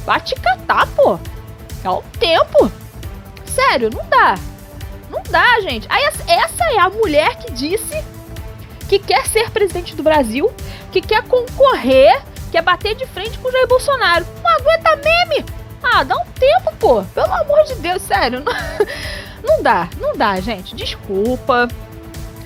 vai 0.04 0.20
te 0.20 0.34
catar, 0.34 0.86
pô. 0.88 1.18
É 1.82 1.88
o 1.88 2.02
tempo. 2.20 2.70
Sério, 3.46 3.90
não 3.90 4.06
dá. 4.08 4.34
Não 5.10 5.22
dá, 5.30 5.60
gente. 5.62 5.86
Aí 5.90 6.04
essa 6.04 6.64
é 6.72 6.78
a 6.78 6.90
mulher 6.90 7.36
que 7.36 7.50
disse 7.52 8.04
que 8.88 8.98
quer 8.98 9.26
ser 9.26 9.50
presidente 9.50 9.96
do 9.96 10.02
Brasil, 10.02 10.52
que 10.90 11.00
quer 11.00 11.22
concorrer, 11.22 12.22
quer 12.50 12.62
bater 12.62 12.94
de 12.94 13.06
frente 13.06 13.38
com 13.38 13.48
o 13.48 13.52
Jair 13.52 13.66
Bolsonaro. 13.66 14.26
Não 14.44 14.50
aguenta 14.50 14.96
meme. 14.96 15.61
Ah, 15.94 16.04
dá 16.04 16.16
um 16.16 16.24
tempo, 16.24 16.74
pô. 16.78 17.02
Pelo 17.14 17.32
amor 17.32 17.64
de 17.64 17.74
Deus, 17.74 18.00
sério. 18.02 18.42
Não, 18.42 18.52
não 19.44 19.62
dá, 19.62 19.88
não 20.00 20.16
dá, 20.16 20.40
gente. 20.40 20.74
Desculpa. 20.74 21.68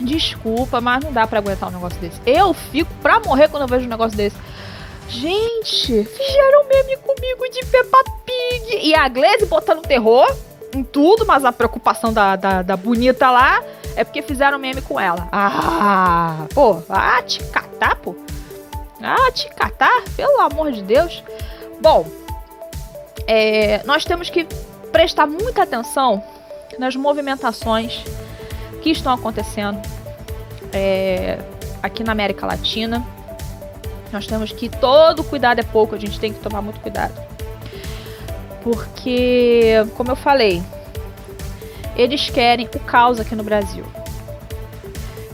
Desculpa, 0.00 0.80
mas 0.80 1.02
não 1.02 1.12
dá 1.12 1.26
para 1.26 1.38
aguentar 1.38 1.68
um 1.68 1.72
negócio 1.72 1.98
desse. 2.00 2.20
Eu 2.26 2.52
fico 2.52 2.92
pra 3.00 3.20
morrer 3.20 3.48
quando 3.48 3.62
eu 3.62 3.68
vejo 3.68 3.86
um 3.86 3.88
negócio 3.88 4.16
desse. 4.16 4.36
Gente, 5.08 6.04
fizeram 6.04 6.66
meme 6.68 6.96
comigo 6.96 7.48
de 7.50 7.64
Peppa 7.66 7.98
Pig. 8.24 8.86
E 8.86 8.94
a 8.94 9.08
Glaze 9.08 9.46
botando 9.46 9.82
terror 9.82 10.26
em 10.74 10.82
tudo, 10.82 11.24
mas 11.24 11.44
a 11.44 11.52
preocupação 11.52 12.12
da, 12.12 12.36
da, 12.36 12.62
da, 12.62 12.76
bonita 12.76 13.30
lá 13.30 13.62
é 13.94 14.04
porque 14.04 14.20
fizeram 14.20 14.58
meme 14.58 14.82
com 14.82 14.98
ela. 14.98 15.28
Ah, 15.32 16.46
pô, 16.52 16.82
ah, 16.90 17.22
te 17.22 17.42
catar, 17.44 17.96
pô. 17.96 18.14
Ah, 19.00 19.30
te 19.32 19.48
catar, 19.54 20.02
pelo 20.16 20.40
amor 20.40 20.72
de 20.72 20.82
Deus. 20.82 21.22
Bom, 21.80 22.04
é, 23.26 23.82
nós 23.84 24.04
temos 24.04 24.30
que 24.30 24.46
prestar 24.92 25.26
muita 25.26 25.62
atenção 25.62 26.22
nas 26.78 26.94
movimentações 26.94 28.04
que 28.82 28.90
estão 28.90 29.12
acontecendo 29.12 29.80
é, 30.72 31.38
aqui 31.82 32.04
na 32.04 32.12
América 32.12 32.46
Latina. 32.46 33.04
Nós 34.12 34.26
temos 34.26 34.52
que 34.52 34.68
todo 34.68 35.24
cuidado 35.24 35.58
é 35.58 35.64
pouco, 35.64 35.94
a 35.94 35.98
gente 35.98 36.18
tem 36.18 36.32
que 36.32 36.40
tomar 36.40 36.62
muito 36.62 36.80
cuidado. 36.80 37.14
Porque, 38.62 39.72
como 39.96 40.12
eu 40.12 40.16
falei, 40.16 40.62
eles 41.96 42.28
querem 42.30 42.66
o 42.66 42.80
caos 42.80 43.18
aqui 43.18 43.34
no 43.34 43.42
Brasil. 43.42 43.84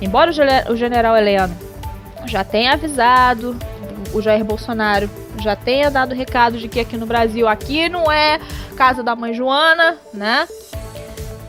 Embora 0.01 0.31
o 0.71 0.77
general 0.77 1.17
Heleno 1.17 1.55
já 2.27 2.43
tenha 2.45 2.73
avisado 2.73 3.57
o 4.13 4.21
Jair 4.21 4.45
Bolsonaro, 4.45 5.09
já 5.43 5.57
tenha 5.57 5.91
dado 5.91 6.15
recado 6.15 6.57
de 6.59 6.69
que 6.69 6.81
aqui 6.81 6.97
no 6.97 7.07
Brasil, 7.07 7.49
aqui 7.49 7.89
não 7.89 8.11
é 8.11 8.41
casa 8.77 9.03
da 9.03 9.15
mãe 9.15 9.35
Joana, 9.35 9.99
né? 10.15 10.49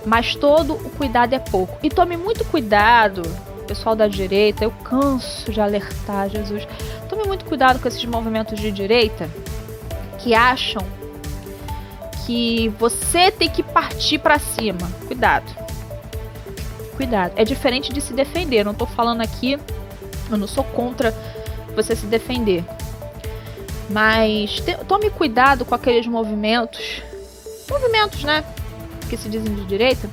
Mas 0.05 0.35
todo 0.35 0.73
o 0.73 0.89
cuidado 0.89 1.33
é 1.33 1.39
pouco. 1.39 1.77
E 1.81 1.89
tome 1.89 2.17
muito 2.17 2.43
cuidado, 2.45 3.21
pessoal 3.67 3.95
da 3.95 4.07
direita, 4.07 4.63
eu 4.63 4.71
canso 4.71 5.51
de 5.51 5.61
alertar, 5.61 6.29
Jesus. 6.29 6.67
Tome 7.07 7.23
muito 7.23 7.45
cuidado 7.45 7.79
com 7.79 7.87
esses 7.87 8.03
movimentos 8.05 8.59
de 8.59 8.71
direita 8.71 9.29
que 10.19 10.33
acham 10.33 10.81
que 12.25 12.69
você 12.79 13.31
tem 13.31 13.49
que 13.49 13.63
partir 13.63 14.19
para 14.19 14.39
cima. 14.39 14.89
Cuidado. 15.07 15.45
Cuidado. 16.95 17.33
É 17.35 17.43
diferente 17.43 17.91
de 17.91 18.01
se 18.01 18.13
defender. 18.13 18.63
Não 18.63 18.73
tô 18.73 18.85
falando 18.85 19.21
aqui, 19.21 19.59
eu 20.29 20.37
não 20.37 20.47
sou 20.47 20.63
contra 20.63 21.13
você 21.75 21.95
se 21.95 22.05
defender. 22.05 22.63
Mas 23.89 24.59
te, 24.61 24.75
tome 24.87 25.09
cuidado 25.09 25.65
com 25.65 25.75
aqueles 25.75 26.07
movimentos, 26.07 27.01
movimentos, 27.69 28.23
né, 28.23 28.43
que 29.09 29.17
se 29.17 29.29
dizem 29.29 29.53
de 29.53 29.65
direita, 29.65 30.09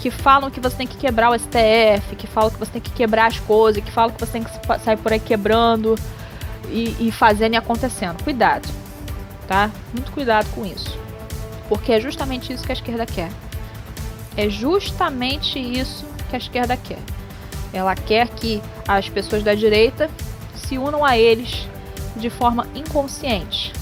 que 0.00 0.10
falam 0.10 0.50
que 0.50 0.60
você 0.60 0.76
tem 0.76 0.86
que 0.86 0.96
quebrar 0.96 1.30
o 1.30 1.38
STF, 1.38 2.14
que 2.16 2.26
falam 2.26 2.50
que 2.50 2.58
você 2.58 2.72
tem 2.72 2.80
que 2.80 2.90
quebrar 2.90 3.26
as 3.26 3.38
coisas, 3.40 3.82
que 3.82 3.90
falam 3.90 4.14
que 4.14 4.20
você 4.20 4.32
tem 4.32 4.44
que 4.44 4.50
sair 4.84 4.96
por 4.96 5.12
aí 5.12 5.18
quebrando 5.18 5.96
e, 6.68 7.08
e 7.08 7.12
fazendo 7.12 7.54
e 7.54 7.56
acontecendo. 7.56 8.22
Cuidado, 8.22 8.68
tá? 9.46 9.70
Muito 9.92 10.12
cuidado 10.12 10.48
com 10.54 10.64
isso. 10.64 10.96
Porque 11.68 11.92
é 11.92 12.00
justamente 12.00 12.52
isso 12.52 12.64
que 12.64 12.72
a 12.72 12.74
esquerda 12.74 13.04
quer. 13.04 13.30
É 14.36 14.48
justamente 14.48 15.58
isso 15.58 16.06
que 16.30 16.36
a 16.36 16.38
esquerda 16.38 16.76
quer. 16.76 17.00
Ela 17.72 17.94
quer 17.94 18.28
que 18.28 18.62
as 18.86 19.08
pessoas 19.08 19.42
da 19.42 19.54
direita 19.54 20.08
se 20.54 20.78
unam 20.78 21.04
a 21.04 21.18
eles 21.18 21.66
de 22.18 22.28
forma 22.28 22.66
inconsciente. 22.74 23.72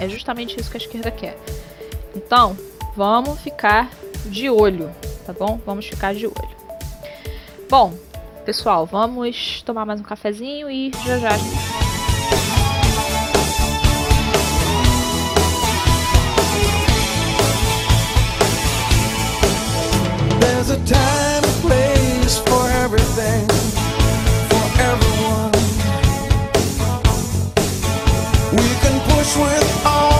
É 0.00 0.08
justamente 0.08 0.58
isso 0.58 0.70
que 0.70 0.76
a 0.76 0.80
esquerda 0.80 1.10
quer. 1.10 1.38
Então, 2.14 2.56
vamos 2.96 3.40
ficar 3.40 3.90
de 4.26 4.48
olho, 4.48 4.90
tá 5.26 5.32
bom? 5.32 5.60
Vamos 5.64 5.86
ficar 5.86 6.14
de 6.14 6.26
olho. 6.26 6.54
Bom, 7.68 7.94
pessoal, 8.44 8.86
vamos 8.86 9.62
tomar 9.62 9.84
mais 9.84 10.00
um 10.00 10.04
cafezinho 10.04 10.70
e 10.70 10.90
já 11.04 11.18
já. 11.18 11.30
There's 20.40 20.70
a 20.70 20.76
time 20.84 21.44
and 21.44 21.62
place 21.62 22.38
for 22.38 22.70
everything, 22.84 23.46
with 29.24 29.86
all 29.86 30.13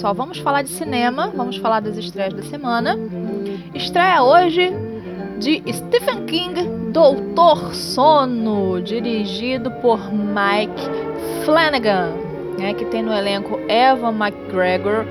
pessoal, 0.00 0.14
vamos 0.14 0.38
falar 0.38 0.62
de 0.62 0.70
cinema, 0.70 1.30
vamos 1.36 1.58
falar 1.58 1.80
das 1.80 1.98
estreias 1.98 2.32
da 2.32 2.42
semana. 2.42 2.98
Estreia 3.74 4.22
hoje 4.22 4.72
de 5.38 5.62
Stephen 5.70 6.24
King, 6.24 6.90
Doutor 6.90 7.74
Sono, 7.74 8.80
dirigido 8.80 9.70
por 9.82 10.00
Mike 10.10 10.80
Flanagan, 11.44 12.14
né, 12.58 12.72
que 12.72 12.86
tem 12.86 13.02
no 13.02 13.12
elenco 13.12 13.60
Eva 13.68 14.08
McGregor, 14.08 15.04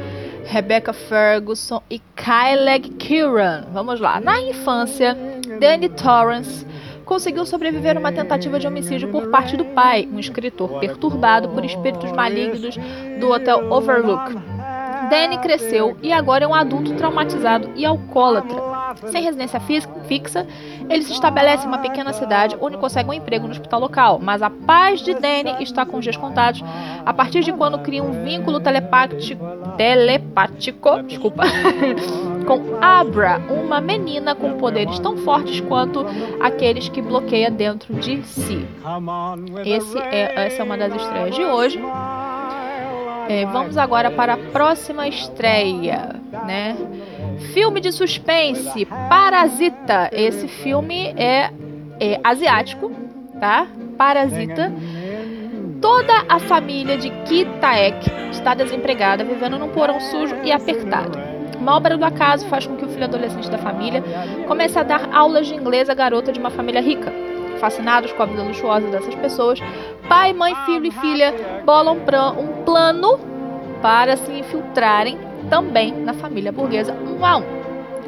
Rebecca 0.46 0.92
Ferguson 0.92 1.84
e 1.88 2.02
Kyle 2.16 2.90
Kieran. 2.98 3.66
Vamos 3.72 4.00
lá. 4.00 4.20
Na 4.20 4.42
infância, 4.42 5.16
Danny 5.60 5.90
Torrance 5.90 6.66
conseguiu 7.06 7.46
sobreviver 7.46 7.96
a 7.96 8.00
uma 8.00 8.12
tentativa 8.12 8.58
de 8.58 8.66
homicídio 8.66 9.10
por 9.10 9.30
parte 9.30 9.56
do 9.56 9.66
pai, 9.66 10.10
um 10.12 10.18
escritor 10.18 10.80
perturbado 10.80 11.48
por 11.50 11.64
espíritos 11.64 12.12
malignos 12.12 12.76
do 13.20 13.30
Hotel 13.30 13.72
Overlook. 13.72 14.49
Danny 15.10 15.38
cresceu 15.40 15.98
e 16.02 16.12
agora 16.14 16.46
é 16.46 16.48
um 16.48 16.54
adulto 16.54 16.94
traumatizado 16.96 17.72
e 17.76 17.86
alcoólatra. 17.86 18.70
Sem 19.12 19.24
residência 19.24 19.60
fixa, 19.60 20.48
ele 20.90 21.04
se 21.04 21.12
estabelece 21.12 21.66
em 21.66 21.68
uma 21.68 21.78
pequena 21.78 22.12
cidade 22.12 22.58
onde 22.60 22.78
consegue 22.78 23.10
um 23.10 23.14
emprego 23.14 23.46
no 23.46 23.52
hospital 23.52 23.80
local, 23.80 24.20
mas 24.22 24.42
a 24.42 24.50
paz 24.50 25.02
de 25.02 25.14
Danny 25.14 25.56
está 25.62 25.86
com 25.86 25.98
os 25.98 26.04
dias 26.04 26.18
contados 26.18 26.64
a 27.06 27.14
partir 27.14 27.42
de 27.42 27.54
quando 27.54 27.80
cria 27.80 28.04
um 28.04 28.24
vínculo 28.24 28.60
telepático, 28.60 29.46
telepático 29.78 31.04
desculpa, 31.04 31.44
com 32.46 32.78
Abra, 32.82 33.40
uma 33.50 33.80
menina 33.80 34.34
com 34.34 34.58
poderes 34.58 34.98
tão 35.00 35.18
fortes 35.18 35.62
quanto 35.62 36.06
aqueles 36.40 36.90
que 36.90 37.02
bloqueia 37.02 37.52
dentro 37.52 37.94
de 37.96 38.24
si. 38.24 38.66
Esse 39.66 39.98
é, 40.00 40.46
essa 40.48 40.62
é 40.62 40.66
uma 40.66 40.78
das 40.78 40.94
estreias 40.96 41.36
de 41.36 41.46
hoje. 41.46 41.80
É, 43.30 43.46
vamos 43.46 43.78
agora 43.78 44.10
para 44.10 44.34
a 44.34 44.38
próxima 44.38 45.08
estreia, 45.08 46.16
né? 46.48 46.76
Filme 47.54 47.80
de 47.80 47.92
suspense, 47.92 48.88
Parasita. 49.08 50.10
Esse 50.12 50.48
filme 50.48 51.14
é, 51.16 51.52
é 52.00 52.20
asiático, 52.24 52.92
tá? 53.40 53.68
Parasita. 53.96 54.74
Toda 55.80 56.26
a 56.28 56.40
família 56.40 56.98
de 56.98 57.12
Kitaek 57.12 58.10
está 58.32 58.56
desempregada, 58.56 59.24
vivendo 59.24 59.60
num 59.60 59.70
porão 59.70 60.00
sujo 60.00 60.36
e 60.44 60.52
apertado. 60.52 61.20
Uma 61.60 61.78
obra 61.78 61.96
do 61.96 62.04
acaso 62.04 62.48
faz 62.48 62.66
com 62.66 62.78
que 62.78 62.86
o 62.86 62.90
filho 62.90 63.04
adolescente 63.04 63.48
da 63.48 63.60
família 63.60 64.04
comece 64.48 64.80
a 64.80 64.82
dar 64.82 65.08
aulas 65.14 65.46
de 65.46 65.54
inglês 65.54 65.88
à 65.88 65.94
garota 65.94 66.32
de 66.32 66.40
uma 66.40 66.50
família 66.50 66.82
rica. 66.82 67.29
Fascinados 67.60 68.12
com 68.14 68.24
a 68.24 68.26
vida 68.26 68.44
luxuosa 68.44 68.88
dessas 68.88 69.14
pessoas, 69.16 69.60
pai, 70.08 70.34
mãe, 70.34 70.56
filho 70.66 70.86
e 70.86 70.92
filha 70.92 71.34
bolam 71.66 71.98
um 72.38 72.64
plano 72.64 73.20
para 73.82 74.18
se 74.18 74.32
infiltrarem 74.32 75.18
também 75.50 75.92
na 75.94 76.14
família 76.14 76.52
burguesa 76.52 76.94
um 76.94 77.26
a 77.26 77.38
um. 77.38 77.60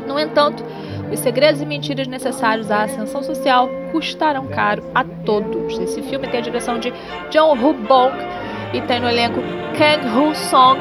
No 0.07 0.19
entanto, 0.19 0.63
os 1.11 1.19
segredos 1.19 1.61
e 1.61 1.65
mentiras 1.65 2.07
necessários 2.07 2.71
à 2.71 2.83
ascensão 2.83 3.21
social 3.21 3.69
custarão 3.91 4.47
caro 4.47 4.83
a 4.95 5.03
todos. 5.03 5.77
Esse 5.79 6.01
filme 6.01 6.27
tem 6.27 6.39
a 6.39 6.43
direção 6.43 6.79
de 6.79 6.93
John 7.29 7.53
Hu 7.53 7.73
Bong 7.73 8.15
e 8.73 8.81
tem 8.81 8.99
no 8.99 9.09
elenco 9.09 9.41
Kang 9.77 10.07
Ho 10.17 10.33
Song, 10.33 10.79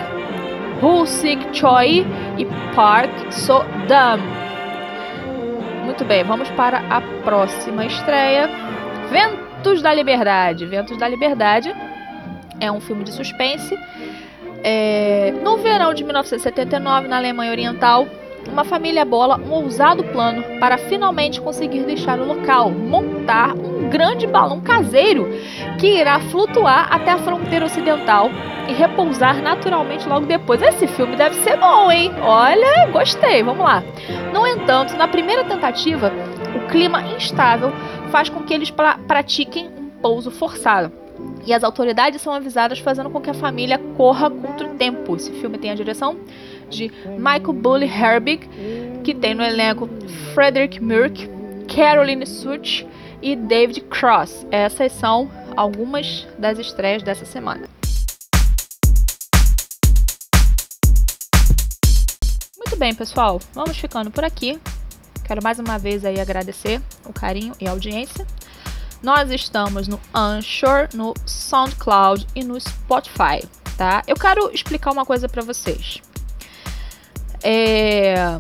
Hu 0.81 1.07
Sik 1.07 1.57
Choi 1.57 2.07
e 2.39 2.47
Park 2.75 3.11
So-dam. 3.33 4.50
Muito 5.85 6.05
bem, 6.05 6.23
vamos 6.25 6.49
para 6.51 6.79
a 6.79 7.01
próxima 7.23 7.85
estreia. 7.87 8.49
Ventos 9.11 9.83
da 9.83 9.93
Liberdade. 9.93 10.67
Ventos 10.67 10.97
da 10.99 11.09
Liberdade 11.09 11.75
é 12.61 12.71
um 12.71 12.81
filme 12.81 13.05
de 13.05 13.13
suspense. 13.13 13.77
É... 14.63 15.33
No 15.43 15.57
verão 15.59 15.93
de 15.95 16.05
1979, 16.05 17.09
na 17.09 17.17
Alemanha 17.17 17.51
Oriental, 17.51 18.07
uma 18.49 18.65
família 18.65 19.05
bola 19.05 19.39
um 19.39 19.53
ousado 19.53 20.03
plano 20.05 20.43
para 20.59 20.79
finalmente 20.79 21.41
conseguir 21.41 21.85
deixar 21.85 22.19
o 22.19 22.27
local, 22.27 22.71
montar 22.71 23.55
um 23.55 23.89
grande 23.89 24.27
balão 24.27 24.61
caseiro 24.61 25.29
que 25.79 25.99
irá 25.99 26.21
flutuar 26.21 26.93
até 26.93 27.11
a 27.11 27.19
fronteira 27.19 27.65
ocidental 27.65 28.31
e 28.69 28.73
repousar 28.73 29.43
naturalmente 29.43 30.09
logo 30.09 30.27
depois. 30.27 30.63
Esse 30.63 30.87
filme 30.87 31.17
deve 31.17 31.37
ser 31.37 31.57
bom, 31.57 31.91
hein? 31.91 32.13
Olha, 32.23 32.87
gostei, 32.93 33.43
vamos 33.43 33.65
lá. 33.65 33.83
No 34.33 34.47
entanto, 34.47 34.97
na 34.97 35.09
primeira 35.09 35.45
tentativa, 35.45 36.13
o 36.55 36.69
clima 36.69 37.03
instável 37.03 37.73
faz 38.11 38.29
com 38.29 38.43
que 38.43 38.55
eles 38.55 38.71
pra 38.71 38.99
pratiquem 38.99 39.69
um 39.69 39.91
pouso 40.01 40.31
forçado. 40.31 40.93
E 41.47 41.53
as 41.55 41.65
autoridades 41.65 42.21
são 42.21 42.33
avisadas, 42.33 42.79
fazendo 42.79 43.11
com 43.11 43.21
que 43.21 43.31
a 43.31 43.35
família 43.35 43.79
corra 43.97 44.31
contra 44.31 44.67
o 44.67 44.75
tempo. 44.75 45.17
Esse 45.17 45.33
filme 45.33 45.59
tem 45.59 45.71
a 45.71 45.75
direção 45.75 46.17
de 46.71 46.91
Michael 47.19 47.53
Bully 47.53 47.87
Herbig, 47.87 48.49
que 49.05 49.15
tem 49.15 49.35
no 49.35 49.43
elenco 49.43 49.89
Frederick 50.33 50.81
Murk, 50.83 51.29
Caroline 51.75 52.27
Such 52.27 52.87
e 53.21 53.37
David 53.37 53.83
Cross. 53.83 54.47
Essas 54.51 54.93
são 54.93 55.31
algumas 55.57 56.27
das 56.39 56.59
estreias 56.59 57.03
dessa 57.03 57.25
semana. 57.25 57.69
Muito 62.57 62.77
bem, 62.79 62.95
pessoal, 62.95 63.41
vamos 63.53 63.77
ficando 63.77 64.11
por 64.11 64.25
aqui. 64.25 64.59
Quero 65.25 65.43
mais 65.43 65.59
uma 65.59 65.79
vez 65.79 66.05
aí 66.05 66.19
agradecer 66.19 66.81
o 67.05 67.13
carinho 67.13 67.55
e 67.61 67.67
a 67.69 67.71
audiência. 67.71 68.27
Nós 69.03 69.31
estamos 69.31 69.89
no 69.89 69.99
Anchor, 70.15 70.89
no 70.93 71.15
SoundCloud 71.25 72.27
e 72.35 72.45
no 72.45 72.61
Spotify, 72.61 73.47
tá? 73.77 74.03
Eu 74.07 74.15
quero 74.15 74.51
explicar 74.53 74.93
uma 74.93 75.07
coisa 75.07 75.29
para 75.29 75.43
vocês. 75.43 76.03
É... 77.43 78.39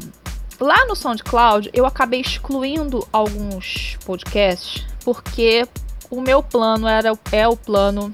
Lá 0.59 0.87
no 0.87 0.95
SoundCloud, 0.95 1.71
eu 1.73 1.87
acabei 1.87 2.21
excluindo 2.21 3.07
alguns 3.11 3.97
podcasts 4.05 4.85
porque 5.03 5.67
o 6.11 6.21
meu 6.21 6.43
plano 6.43 6.87
era 6.87 7.19
é 7.33 7.49
o 7.49 7.57
plano 7.57 8.13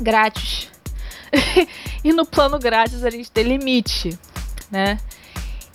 grátis. 0.00 0.68
e 2.02 2.12
no 2.12 2.26
plano 2.26 2.58
grátis 2.58 3.04
a 3.04 3.10
gente 3.10 3.30
tem 3.30 3.44
limite, 3.44 4.18
né? 4.70 4.98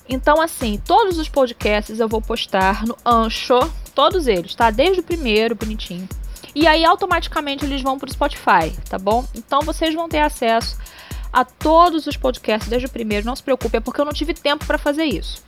Então, 0.08 0.40
assim, 0.42 0.80
todos 0.86 1.18
os 1.18 1.30
podcasts 1.30 2.00
eu 2.00 2.08
vou 2.08 2.22
postar 2.22 2.86
no 2.86 2.96
Anchor, 3.06 3.70
todos 3.94 4.28
eles, 4.28 4.54
tá? 4.54 4.70
Desde 4.70 5.00
o 5.00 5.04
primeiro, 5.04 5.56
bonitinho. 5.56 6.08
E 6.54 6.68
aí, 6.68 6.86
automaticamente, 6.86 7.66
eles 7.66 7.82
vão 7.82 7.98
pro 7.98 8.12
Spotify, 8.12 8.72
tá 8.90 9.00
bom? 9.00 9.26
Então, 9.34 9.62
vocês 9.62 9.94
vão 9.94 10.08
ter 10.08 10.20
acesso 10.20 10.78
a 11.36 11.44
todos 11.44 12.08
os 12.08 12.16
podcasts 12.16 12.70
desde 12.70 12.86
o 12.86 12.90
primeiro, 12.90 13.26
não 13.26 13.36
se 13.36 13.44
preocupe, 13.44 13.76
é 13.76 13.82
porque 13.82 14.00
eu 14.00 14.06
não 14.06 14.14
tive 14.14 14.34
tempo 14.34 14.66
para 14.66 14.78
fazer 14.78 15.04
isso. 15.04 15.44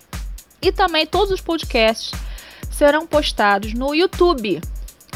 E 0.62 0.70
também 0.70 1.08
todos 1.08 1.32
os 1.32 1.40
podcasts 1.40 2.12
serão 2.70 3.08
postados 3.08 3.74
no 3.74 3.96
YouTube, 3.96 4.60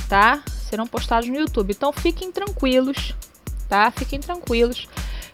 tá? 0.08 0.42
Serão 0.70 0.88
postados 0.88 1.28
no 1.28 1.36
YouTube. 1.36 1.74
Então, 1.74 1.92
fiquem 1.92 2.32
tranquilos, 2.32 3.14
tá? 3.68 3.92
Fiquem 3.92 4.22
tranquilos 4.22 4.88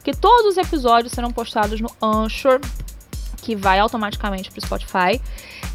que 0.04 0.12
todos 0.12 0.54
os 0.54 0.58
episódios 0.58 1.14
serão 1.14 1.32
postados 1.32 1.80
no 1.80 1.92
Anchor, 2.02 2.60
que 3.44 3.56
vai 3.56 3.78
automaticamente 3.78 4.50
para 4.50 4.58
o 4.58 4.66
Spotify, 4.66 5.22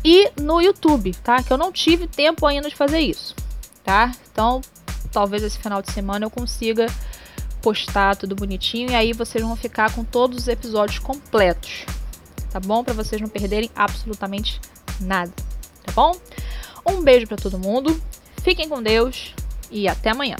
e 0.04 0.28
no 0.40 0.60
YouTube, 0.60 1.14
tá? 1.22 1.40
Que 1.40 1.52
eu 1.52 1.58
não 1.58 1.70
tive 1.70 2.08
tempo 2.08 2.44
ainda 2.46 2.68
de 2.68 2.74
fazer 2.74 2.98
isso, 2.98 3.36
tá? 3.84 4.10
Então, 4.32 4.60
talvez 5.12 5.44
esse 5.44 5.58
final 5.58 5.80
de 5.80 5.92
semana 5.92 6.26
eu 6.26 6.30
consiga 6.30 6.86
postar 7.62 8.16
tudo 8.16 8.34
bonitinho 8.34 8.90
e 8.90 8.94
aí 8.94 9.12
vocês 9.12 9.42
vão 9.42 9.56
ficar 9.56 9.94
com 9.94 10.04
todos 10.04 10.38
os 10.38 10.48
episódios 10.48 10.98
completos, 10.98 11.86
tá 12.50 12.60
bom? 12.60 12.82
Para 12.82 12.92
vocês 12.92 13.20
não 13.20 13.28
perderem 13.28 13.70
absolutamente 13.74 14.60
nada, 15.00 15.32
tá 15.84 15.92
bom? 15.92 16.14
Um 16.86 17.00
beijo 17.00 17.26
para 17.26 17.36
todo 17.36 17.58
mundo, 17.58 17.98
fiquem 18.42 18.68
com 18.68 18.82
Deus 18.82 19.34
e 19.70 19.88
até 19.88 20.10
amanhã. 20.10 20.36